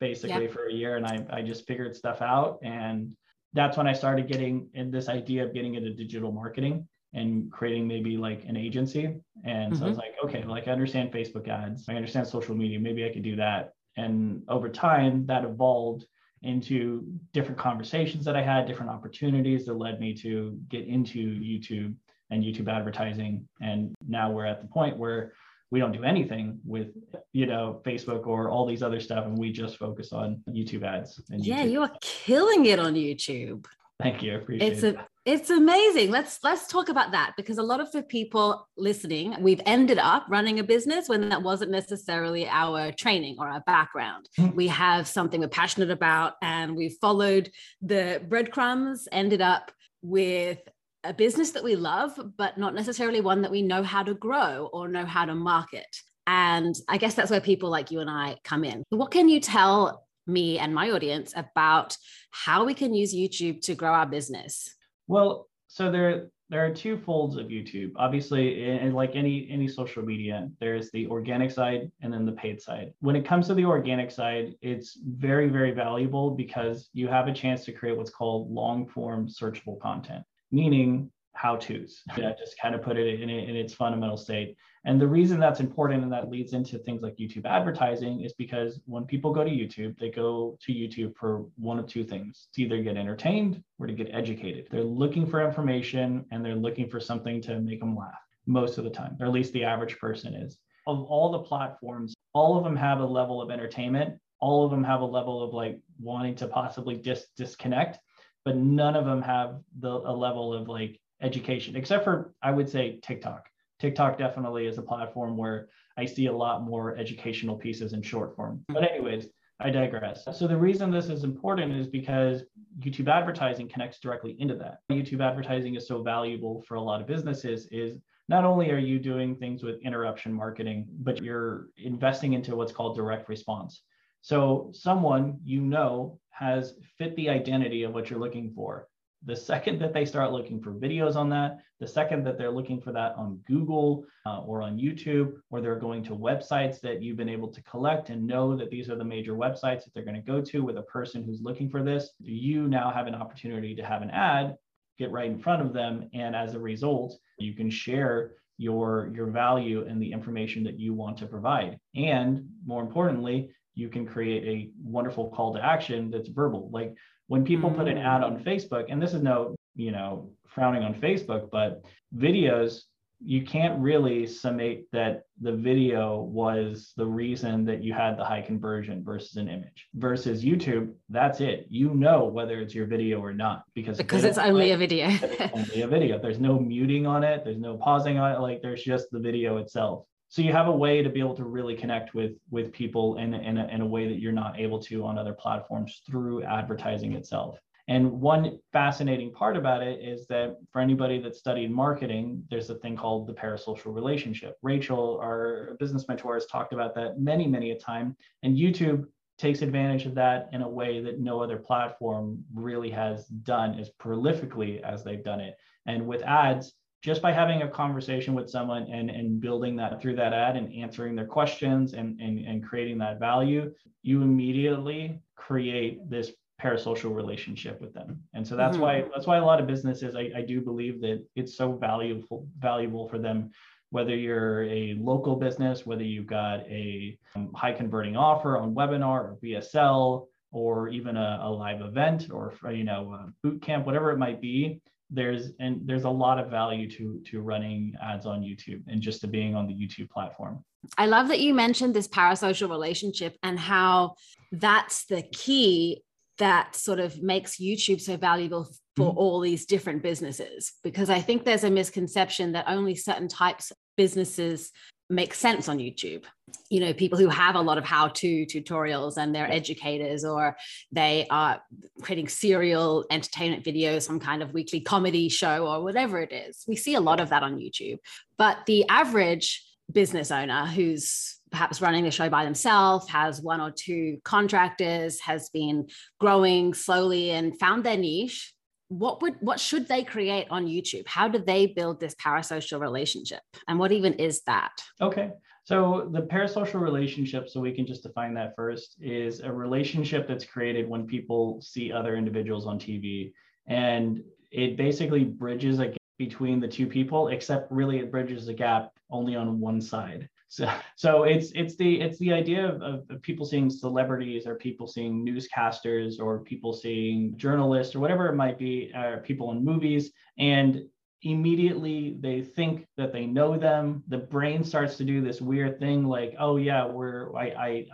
basically 0.00 0.48
for 0.48 0.66
a 0.66 0.72
year 0.72 0.96
and 0.96 1.06
I, 1.06 1.24
I 1.30 1.42
just 1.42 1.66
figured 1.66 1.96
stuff 1.96 2.22
out 2.22 2.58
and 2.62 3.16
that's 3.54 3.76
when 3.76 3.86
I 3.86 3.92
started 3.92 4.28
getting 4.28 4.68
in 4.74 4.90
this 4.90 5.08
idea 5.08 5.44
of 5.44 5.54
getting 5.54 5.74
into 5.74 5.94
digital 5.94 6.32
marketing 6.32 6.86
and 7.14 7.50
creating 7.50 7.86
maybe 7.86 8.16
like 8.16 8.44
an 8.46 8.56
agency. 8.56 9.04
And 9.44 9.72
mm-hmm. 9.72 9.74
so 9.76 9.84
I 9.84 9.88
was 9.88 9.96
mm-hmm. 9.96 9.98
like, 9.98 10.14
okay, 10.24 10.44
like 10.44 10.68
I 10.68 10.72
understand 10.72 11.12
Facebook 11.12 11.48
ads, 11.48 11.88
I 11.88 11.94
understand 11.94 12.26
social 12.26 12.54
media, 12.54 12.80
maybe 12.80 13.06
I 13.06 13.12
could 13.12 13.22
do 13.22 13.36
that. 13.36 13.72
And 13.96 14.42
over 14.48 14.68
time, 14.68 15.24
that 15.26 15.44
evolved 15.44 16.04
into 16.42 17.04
different 17.32 17.58
conversations 17.58 18.24
that 18.24 18.36
I 18.36 18.42
had, 18.42 18.66
different 18.66 18.90
opportunities 18.90 19.64
that 19.66 19.74
led 19.74 20.00
me 20.00 20.12
to 20.14 20.58
get 20.68 20.86
into 20.86 21.18
YouTube 21.18 21.94
and 22.30 22.42
YouTube 22.42 22.68
advertising. 22.68 23.48
And 23.60 23.94
now 24.06 24.32
we're 24.32 24.46
at 24.46 24.60
the 24.60 24.66
point 24.66 24.98
where 24.98 25.32
we 25.70 25.80
don't 25.80 25.92
do 25.92 26.04
anything 26.04 26.58
with 26.64 26.88
you 27.32 27.46
know 27.46 27.80
facebook 27.84 28.26
or 28.26 28.48
all 28.48 28.66
these 28.66 28.82
other 28.82 29.00
stuff 29.00 29.26
and 29.26 29.36
we 29.38 29.52
just 29.52 29.76
focus 29.76 30.12
on 30.12 30.42
youtube 30.48 30.84
ads 30.84 31.20
and 31.30 31.44
yeah 31.44 31.62
you 31.62 31.80
are 31.82 31.92
killing 32.00 32.66
it 32.66 32.78
on 32.78 32.94
youtube. 32.94 33.66
Thank 34.00 34.22
you 34.22 34.36
appreciate 34.36 34.72
it's 34.72 34.82
a 34.82 35.06
it's 35.24 35.48
amazing. 35.48 36.10
Let's 36.10 36.40
let's 36.44 36.66
talk 36.66 36.90
about 36.90 37.12
that 37.12 37.32
because 37.36 37.56
a 37.56 37.62
lot 37.62 37.80
of 37.80 37.90
the 37.92 38.02
people 38.02 38.68
listening 38.76 39.34
we've 39.40 39.60
ended 39.64 39.98
up 39.98 40.26
running 40.28 40.58
a 40.58 40.64
business 40.64 41.08
when 41.08 41.30
that 41.30 41.42
wasn't 41.42 41.70
necessarily 41.70 42.46
our 42.46 42.92
training 42.92 43.36
or 43.38 43.48
our 43.48 43.60
background. 43.60 44.28
Mm-hmm. 44.38 44.54
we 44.54 44.68
have 44.68 45.08
something 45.08 45.40
we're 45.40 45.48
passionate 45.48 45.90
about 45.90 46.34
and 46.42 46.76
we 46.76 46.90
followed 47.00 47.50
the 47.80 48.20
breadcrumbs 48.28 49.08
ended 49.12 49.40
up 49.40 49.72
with 50.02 50.58
a 51.04 51.12
business 51.12 51.52
that 51.52 51.64
we 51.64 51.76
love, 51.76 52.18
but 52.36 52.58
not 52.58 52.74
necessarily 52.74 53.20
one 53.20 53.42
that 53.42 53.50
we 53.50 53.62
know 53.62 53.82
how 53.82 54.02
to 54.02 54.14
grow 54.14 54.70
or 54.72 54.88
know 54.88 55.04
how 55.04 55.24
to 55.24 55.34
market. 55.34 55.86
And 56.26 56.74
I 56.88 56.96
guess 56.96 57.14
that's 57.14 57.30
where 57.30 57.40
people 57.40 57.70
like 57.70 57.90
you 57.90 58.00
and 58.00 58.10
I 58.10 58.38
come 58.44 58.64
in. 58.64 58.82
What 58.88 59.10
can 59.10 59.28
you 59.28 59.40
tell 59.40 60.06
me 60.26 60.58
and 60.58 60.74
my 60.74 60.90
audience 60.90 61.34
about 61.36 61.96
how 62.30 62.64
we 62.64 62.74
can 62.74 62.94
use 62.94 63.14
YouTube 63.14 63.60
to 63.62 63.74
grow 63.74 63.92
our 63.92 64.06
business? 64.06 64.74
Well, 65.06 65.48
so 65.68 65.90
there 65.90 66.28
there 66.50 66.64
are 66.64 66.74
two 66.74 66.98
folds 66.98 67.36
of 67.36 67.46
YouTube. 67.46 67.92
Obviously, 67.96 68.64
and 68.64 68.94
like 68.94 69.14
any 69.14 69.48
any 69.50 69.68
social 69.68 70.02
media, 70.02 70.50
there's 70.60 70.90
the 70.92 71.06
organic 71.08 71.50
side 71.50 71.90
and 72.00 72.12
then 72.12 72.24
the 72.24 72.32
paid 72.32 72.60
side. 72.60 72.92
When 73.00 73.16
it 73.16 73.26
comes 73.26 73.46
to 73.48 73.54
the 73.54 73.64
organic 73.64 74.10
side, 74.10 74.54
it's 74.62 74.98
very 75.04 75.48
very 75.48 75.72
valuable 75.72 76.30
because 76.30 76.88
you 76.94 77.08
have 77.08 77.28
a 77.28 77.34
chance 77.34 77.64
to 77.66 77.72
create 77.72 77.96
what's 77.96 78.10
called 78.10 78.50
long 78.50 78.86
form 78.86 79.28
searchable 79.28 79.78
content 79.80 80.24
meaning 80.54 81.10
how 81.34 81.56
to's. 81.56 82.02
Yeah, 82.16 82.32
just 82.38 82.58
kind 82.60 82.74
of 82.74 82.82
put 82.82 82.96
it 82.96 83.20
in, 83.20 83.28
in 83.28 83.56
its 83.56 83.74
fundamental 83.74 84.16
state. 84.16 84.56
And 84.86 85.00
the 85.00 85.08
reason 85.08 85.40
that's 85.40 85.60
important 85.60 86.02
and 86.02 86.12
that 86.12 86.30
leads 86.30 86.52
into 86.52 86.78
things 86.78 87.02
like 87.02 87.16
YouTube 87.16 87.46
advertising 87.46 88.20
is 88.20 88.34
because 88.34 88.80
when 88.84 89.04
people 89.04 89.32
go 89.32 89.42
to 89.42 89.50
YouTube, 89.50 89.98
they 89.98 90.10
go 90.10 90.58
to 90.60 90.72
YouTube 90.72 91.16
for 91.16 91.46
one 91.56 91.78
of 91.78 91.86
two 91.86 92.04
things 92.04 92.48
to 92.54 92.62
either 92.62 92.82
get 92.82 92.96
entertained 92.96 93.62
or 93.78 93.86
to 93.86 93.94
get 93.94 94.10
educated. 94.12 94.68
They're 94.70 94.84
looking 94.84 95.26
for 95.26 95.42
information 95.42 96.26
and 96.30 96.44
they're 96.44 96.54
looking 96.54 96.88
for 96.88 97.00
something 97.00 97.40
to 97.42 97.60
make 97.60 97.80
them 97.80 97.96
laugh 97.96 98.20
most 98.46 98.76
of 98.76 98.84
the 98.84 98.90
time, 98.90 99.16
or 99.20 99.26
at 99.26 99.32
least 99.32 99.54
the 99.54 99.64
average 99.64 99.98
person 99.98 100.34
is. 100.34 100.58
Of 100.86 101.02
all 101.04 101.32
the 101.32 101.38
platforms, 101.38 102.14
all 102.34 102.58
of 102.58 102.64
them 102.64 102.76
have 102.76 103.00
a 103.00 103.06
level 103.06 103.40
of 103.40 103.50
entertainment. 103.50 104.20
All 104.40 104.66
of 104.66 104.70
them 104.70 104.84
have 104.84 105.00
a 105.00 105.06
level 105.06 105.42
of 105.42 105.54
like 105.54 105.80
wanting 105.98 106.34
to 106.36 106.46
possibly 106.46 106.96
dis- 106.96 107.28
disconnect 107.38 107.98
but 108.44 108.56
none 108.56 108.96
of 108.96 109.04
them 109.04 109.22
have 109.22 109.60
the 109.80 109.88
a 109.88 110.12
level 110.12 110.52
of 110.52 110.68
like 110.68 111.00
education 111.22 111.76
except 111.76 112.04
for 112.04 112.34
I 112.42 112.50
would 112.50 112.68
say 112.68 113.00
TikTok. 113.02 113.48
TikTok 113.80 114.18
definitely 114.18 114.66
is 114.66 114.78
a 114.78 114.82
platform 114.82 115.36
where 115.36 115.68
I 115.96 116.06
see 116.06 116.26
a 116.26 116.32
lot 116.32 116.62
more 116.62 116.96
educational 116.96 117.56
pieces 117.56 117.92
in 117.92 118.02
short 118.02 118.34
form. 118.34 118.64
But, 118.68 118.90
anyways, 118.90 119.28
I 119.60 119.70
digress. 119.70 120.26
So, 120.32 120.46
the 120.46 120.56
reason 120.56 120.90
this 120.90 121.08
is 121.08 121.24
important 121.24 121.72
is 121.72 121.86
because 121.86 122.42
YouTube 122.80 123.08
advertising 123.08 123.68
connects 123.68 124.00
directly 124.00 124.36
into 124.38 124.56
that. 124.56 124.78
YouTube 124.90 125.22
advertising 125.22 125.76
is 125.76 125.86
so 125.86 126.02
valuable 126.02 126.62
for 126.62 126.74
a 126.74 126.80
lot 126.80 127.00
of 127.00 127.06
businesses, 127.06 127.66
is 127.70 127.98
not 128.28 128.44
only 128.44 128.70
are 128.70 128.78
you 128.78 128.98
doing 128.98 129.36
things 129.36 129.62
with 129.62 129.80
interruption 129.82 130.32
marketing, 130.32 130.86
but 131.00 131.22
you're 131.22 131.68
investing 131.76 132.32
into 132.32 132.56
what's 132.56 132.72
called 132.72 132.96
direct 132.96 133.28
response. 133.28 133.82
So, 134.22 134.70
someone 134.72 135.38
you 135.44 135.60
know 135.60 136.18
has 136.38 136.74
fit 136.98 137.14
the 137.16 137.28
identity 137.28 137.82
of 137.82 137.92
what 137.92 138.10
you're 138.10 138.18
looking 138.18 138.52
for. 138.54 138.88
The 139.26 139.36
second 139.36 139.80
that 139.80 139.94
they 139.94 140.04
start 140.04 140.32
looking 140.32 140.60
for 140.60 140.72
videos 140.72 141.16
on 141.16 141.30
that, 141.30 141.58
the 141.80 141.86
second 141.86 142.24
that 142.24 142.36
they're 142.36 142.50
looking 142.50 142.80
for 142.80 142.92
that 142.92 143.14
on 143.16 143.40
Google 143.46 144.04
uh, 144.26 144.40
or 144.40 144.60
on 144.60 144.76
YouTube, 144.76 145.34
or 145.50 145.62
they're 145.62 145.78
going 145.78 146.04
to 146.04 146.10
websites 146.10 146.78
that 146.80 147.02
you've 147.02 147.16
been 147.16 147.28
able 147.28 147.48
to 147.48 147.62
collect 147.62 148.10
and 148.10 148.26
know 148.26 148.54
that 148.54 148.68
these 148.68 148.90
are 148.90 148.96
the 148.96 149.04
major 149.04 149.32
websites 149.32 149.84
that 149.84 149.94
they're 149.94 150.04
going 150.04 150.14
to 150.14 150.20
go 150.20 150.42
to 150.42 150.62
with 150.62 150.76
a 150.76 150.82
person 150.82 151.24
who's 151.24 151.40
looking 151.40 151.70
for 151.70 151.82
this, 151.82 152.10
you 152.20 152.68
now 152.68 152.90
have 152.90 153.06
an 153.06 153.14
opportunity 153.14 153.74
to 153.74 153.82
have 153.82 154.02
an 154.02 154.10
ad 154.10 154.56
get 154.98 155.10
right 155.10 155.30
in 155.30 155.38
front 155.38 155.62
of 155.62 155.72
them. 155.72 156.08
And 156.12 156.36
as 156.36 156.54
a 156.54 156.60
result, 156.60 157.18
you 157.38 157.54
can 157.54 157.70
share 157.70 158.32
your 158.58 159.10
your 159.14 159.26
value 159.26 159.84
and 159.88 160.00
the 160.00 160.12
information 160.12 160.62
that 160.62 160.78
you 160.78 160.94
want 160.94 161.16
to 161.18 161.26
provide 161.26 161.76
and 161.96 162.46
more 162.64 162.82
importantly 162.82 163.50
you 163.74 163.88
can 163.88 164.06
create 164.06 164.44
a 164.44 164.70
wonderful 164.82 165.30
call 165.30 165.52
to 165.54 165.64
action 165.64 166.10
that's 166.10 166.28
verbal. 166.28 166.70
Like 166.72 166.94
when 167.26 167.44
people 167.44 167.70
put 167.70 167.88
an 167.88 167.98
ad 167.98 168.22
on 168.22 168.38
mm. 168.38 168.44
facebook 168.44 168.86
and 168.88 169.00
this 169.00 169.14
is 169.14 169.22
no 169.22 169.54
you 169.74 169.90
know 169.90 170.30
frowning 170.46 170.82
on 170.82 170.94
facebook 170.94 171.50
but 171.50 171.82
videos 172.16 172.82
you 173.26 173.42
can't 173.42 173.80
really 173.80 174.26
summate 174.26 174.90
that 174.92 175.22
the 175.40 175.52
video 175.52 176.20
was 176.20 176.92
the 176.96 177.06
reason 177.06 177.64
that 177.64 177.82
you 177.82 177.94
had 177.94 178.18
the 178.18 178.24
high 178.24 178.42
conversion 178.42 179.02
versus 179.02 179.36
an 179.36 179.48
image 179.48 179.88
versus 179.94 180.44
youtube. 180.44 180.92
That's 181.08 181.40
it. 181.40 181.66
You 181.70 181.94
know 181.94 182.26
whether 182.26 182.60
it's 182.60 182.74
your 182.74 182.86
video 182.86 183.20
or 183.20 183.32
not 183.32 183.62
because 183.74 183.96
because 183.96 184.24
it's 184.24 184.36
only 184.36 184.72
a 184.72 184.76
video. 184.76 185.08
it's 185.08 185.54
only 185.54 185.82
a 185.82 185.88
video. 185.88 186.18
There's 186.18 186.40
no 186.40 186.58
muting 186.58 187.06
on 187.06 187.24
it. 187.24 187.44
There's 187.44 187.56
no 187.56 187.78
pausing 187.78 188.18
on 188.18 188.32
it. 188.32 188.40
Like 188.40 188.60
there's 188.60 188.82
just 188.82 189.10
the 189.10 189.20
video 189.20 189.56
itself 189.56 190.04
so 190.34 190.42
you 190.42 190.50
have 190.50 190.66
a 190.66 190.72
way 190.72 191.00
to 191.00 191.08
be 191.08 191.20
able 191.20 191.36
to 191.36 191.44
really 191.44 191.76
connect 191.76 192.12
with 192.12 192.32
with 192.50 192.72
people 192.72 193.18
in, 193.18 193.34
in, 193.34 193.56
a, 193.56 193.68
in 193.68 193.80
a 193.82 193.86
way 193.86 194.08
that 194.08 194.18
you're 194.18 194.32
not 194.32 194.58
able 194.58 194.80
to 194.80 195.04
on 195.04 195.16
other 195.16 195.32
platforms 195.32 196.02
through 196.04 196.42
advertising 196.42 197.12
itself 197.12 197.56
and 197.86 198.10
one 198.10 198.58
fascinating 198.72 199.30
part 199.30 199.56
about 199.56 199.80
it 199.80 200.00
is 200.00 200.26
that 200.26 200.56
for 200.72 200.80
anybody 200.80 201.20
that 201.20 201.36
studied 201.36 201.70
marketing, 201.70 202.42
there's 202.50 202.68
a 202.68 202.74
thing 202.76 202.96
called 202.96 203.28
the 203.28 203.34
parasocial 203.34 203.94
relationship. 203.94 204.56
Rachel, 204.62 205.20
our 205.22 205.76
business 205.78 206.08
mentor, 206.08 206.34
has 206.34 206.46
talked 206.46 206.72
about 206.72 206.96
that 206.96 207.20
many, 207.20 207.46
many 207.46 207.70
a 207.72 207.78
time. 207.78 208.16
And 208.42 208.56
YouTube 208.56 209.04
takes 209.36 209.60
advantage 209.60 210.06
of 210.06 210.14
that 210.14 210.48
in 210.52 210.62
a 210.62 210.68
way 210.68 211.00
that 211.02 211.20
no 211.20 211.42
other 211.42 211.58
platform 211.58 212.42
really 212.54 212.90
has 212.90 213.26
done 213.26 213.78
as 213.78 213.90
prolifically 214.00 214.80
as 214.80 215.04
they've 215.04 215.22
done 215.22 215.40
it. 215.40 215.54
And 215.84 216.06
with 216.06 216.22
ads, 216.22 216.72
just 217.04 217.20
by 217.20 217.30
having 217.30 217.60
a 217.60 217.68
conversation 217.68 218.32
with 218.32 218.48
someone 218.48 218.84
and, 218.90 219.10
and 219.10 219.38
building 219.38 219.76
that 219.76 220.00
through 220.00 220.16
that 220.16 220.32
ad 220.32 220.56
and 220.56 220.72
answering 220.74 221.14
their 221.14 221.26
questions 221.26 221.92
and, 221.92 222.18
and, 222.18 222.38
and 222.38 222.64
creating 222.66 222.96
that 222.96 223.20
value, 223.20 223.70
you 224.00 224.22
immediately 224.22 225.20
create 225.36 226.08
this 226.08 226.30
parasocial 226.62 227.14
relationship 227.14 227.78
with 227.78 227.92
them. 227.92 228.22
And 228.32 228.46
so 228.46 228.56
that's 228.56 228.76
mm-hmm. 228.76 229.02
why 229.02 229.04
that's 229.14 229.26
why 229.26 229.36
a 229.36 229.44
lot 229.44 229.60
of 229.60 229.66
businesses 229.66 230.16
I, 230.16 230.30
I 230.34 230.40
do 230.40 230.62
believe 230.62 231.02
that 231.02 231.22
it's 231.36 231.58
so 231.58 231.72
valuable 231.72 232.48
valuable 232.58 233.06
for 233.06 233.18
them 233.18 233.50
whether 233.90 234.16
you're 234.16 234.64
a 234.64 234.96
local 234.98 235.36
business, 235.36 235.84
whether 235.84 236.02
you've 236.02 236.26
got 236.26 236.60
a 236.60 237.18
um, 237.36 237.52
high 237.54 237.72
converting 237.72 238.16
offer 238.16 238.56
on 238.56 238.74
webinar 238.74 239.20
or 239.24 239.38
VSL, 239.44 240.26
or 240.52 240.88
even 240.88 241.16
a, 241.18 241.40
a 241.42 241.50
live 241.50 241.82
event 241.82 242.28
or 242.32 242.54
you 242.72 242.84
know 242.84 243.30
boot 243.42 243.60
camp, 243.60 243.84
whatever 243.84 244.10
it 244.10 244.18
might 244.18 244.40
be, 244.40 244.80
there's 245.10 245.52
and 245.60 245.80
there's 245.84 246.04
a 246.04 246.10
lot 246.10 246.38
of 246.38 246.50
value 246.50 246.90
to 246.90 247.20
to 247.26 247.40
running 247.40 247.94
ads 248.02 248.26
on 248.26 248.40
YouTube 248.40 248.82
and 248.88 249.00
just 249.00 249.20
to 249.20 249.26
being 249.26 249.54
on 249.54 249.66
the 249.66 249.74
YouTube 249.74 250.10
platform. 250.10 250.64
I 250.98 251.06
love 251.06 251.28
that 251.28 251.40
you 251.40 251.54
mentioned 251.54 251.94
this 251.94 252.08
parasocial 252.08 252.68
relationship 252.68 253.36
and 253.42 253.58
how 253.58 254.14
that's 254.52 255.06
the 255.06 255.22
key 255.22 256.02
that 256.38 256.74
sort 256.74 256.98
of 256.98 257.22
makes 257.22 257.56
YouTube 257.56 258.00
so 258.00 258.16
valuable 258.16 258.68
for 258.96 259.08
mm-hmm. 259.08 259.18
all 259.18 259.40
these 259.40 259.66
different 259.66 260.02
businesses 260.02 260.72
because 260.82 261.10
I 261.10 261.20
think 261.20 261.44
there's 261.44 261.64
a 261.64 261.70
misconception 261.70 262.52
that 262.52 262.66
only 262.68 262.94
certain 262.94 263.28
types 263.28 263.70
of 263.70 263.76
businesses 263.96 264.72
make 265.10 265.34
sense 265.34 265.68
on 265.68 265.78
YouTube. 265.78 266.24
You 266.70 266.80
know, 266.80 266.92
people 266.94 267.18
who 267.18 267.28
have 267.28 267.56
a 267.56 267.60
lot 267.60 267.78
of 267.78 267.84
how 267.84 268.08
to 268.08 268.46
tutorials 268.46 269.16
and 269.16 269.34
they're 269.34 269.50
educators 269.50 270.24
or 270.24 270.56
they 270.92 271.26
are 271.30 271.60
creating 272.02 272.28
serial 272.28 273.04
entertainment 273.10 273.64
videos, 273.64 274.02
some 274.02 274.18
kind 274.18 274.42
of 274.42 274.54
weekly 274.54 274.80
comedy 274.80 275.28
show 275.28 275.66
or 275.66 275.82
whatever 275.82 276.20
it 276.20 276.32
is. 276.32 276.64
We 276.66 276.76
see 276.76 276.94
a 276.94 277.00
lot 277.00 277.20
of 277.20 277.30
that 277.30 277.42
on 277.42 277.56
YouTube. 277.56 277.98
But 278.38 278.58
the 278.66 278.88
average 278.88 279.62
business 279.92 280.30
owner 280.30 280.66
who's 280.66 281.38
perhaps 281.50 281.80
running 281.80 282.02
the 282.02 282.10
show 282.10 282.28
by 282.28 282.44
themselves, 282.44 283.08
has 283.08 283.40
one 283.40 283.60
or 283.60 283.70
two 283.70 284.18
contractors, 284.24 285.20
has 285.20 285.50
been 285.50 285.86
growing 286.18 286.74
slowly 286.74 287.30
and 287.30 287.56
found 287.60 287.84
their 287.84 287.96
niche. 287.96 288.52
What 288.88 289.22
would 289.22 289.36
what 289.40 289.58
should 289.58 289.88
they 289.88 290.04
create 290.04 290.46
on 290.50 290.66
YouTube? 290.66 291.06
How 291.06 291.28
do 291.28 291.38
they 291.38 291.66
build 291.66 292.00
this 292.00 292.14
parasocial 292.14 292.80
relationship? 292.80 293.40
And 293.66 293.78
what 293.78 293.92
even 293.92 294.14
is 294.14 294.42
that? 294.42 294.72
Okay. 295.00 295.30
So 295.64 296.10
the 296.12 296.20
parasocial 296.20 296.80
relationship, 296.80 297.48
so 297.48 297.58
we 297.58 297.72
can 297.72 297.86
just 297.86 298.02
define 298.02 298.34
that 298.34 298.54
first, 298.54 298.96
is 299.00 299.40
a 299.40 299.50
relationship 299.50 300.28
that's 300.28 300.44
created 300.44 300.86
when 300.86 301.06
people 301.06 301.60
see 301.62 301.90
other 301.90 302.16
individuals 302.16 302.66
on 302.66 302.78
TV. 302.78 303.32
And 303.66 304.22
it 304.50 304.76
basically 304.76 305.24
bridges 305.24 305.78
a 305.78 305.86
gap 305.86 305.96
between 306.18 306.60
the 306.60 306.68
two 306.68 306.86
people, 306.86 307.28
except 307.28 307.72
really 307.72 307.98
it 307.98 308.12
bridges 308.12 308.46
a 308.48 308.54
gap 308.54 308.90
only 309.10 309.36
on 309.36 309.58
one 309.58 309.80
side. 309.80 310.28
So, 310.54 310.72
so 310.94 311.24
it's 311.24 311.50
it's 311.56 311.74
the 311.74 312.00
it's 312.00 312.16
the 312.20 312.32
idea 312.32 312.68
of, 312.68 312.80
of, 313.10 313.22
people 313.22 313.44
seeing 313.44 313.68
celebrities 313.68 314.46
or 314.46 314.54
people 314.54 314.86
seeing 314.86 315.26
newscasters 315.26 316.20
or 316.20 316.44
people 316.44 316.72
seeing 316.72 317.36
journalists 317.36 317.96
or 317.96 317.98
whatever 317.98 318.28
it 318.28 318.36
might 318.36 318.56
be, 318.56 318.92
or 318.94 319.18
people 319.26 319.50
in 319.50 319.64
movies, 319.64 320.12
and 320.38 320.84
immediately 321.22 322.18
they 322.20 322.40
think 322.40 322.86
that 322.96 323.12
they 323.12 323.26
know 323.26 323.58
them. 323.58 324.04
The 324.06 324.18
brain 324.18 324.62
starts 324.62 324.96
to 324.98 325.04
do 325.04 325.20
this 325.20 325.40
weird 325.40 325.80
thing 325.80 326.04
like, 326.04 326.36
oh 326.38 326.56
yeah, 326.56 326.86
we're 326.86 327.34
I 327.34 327.46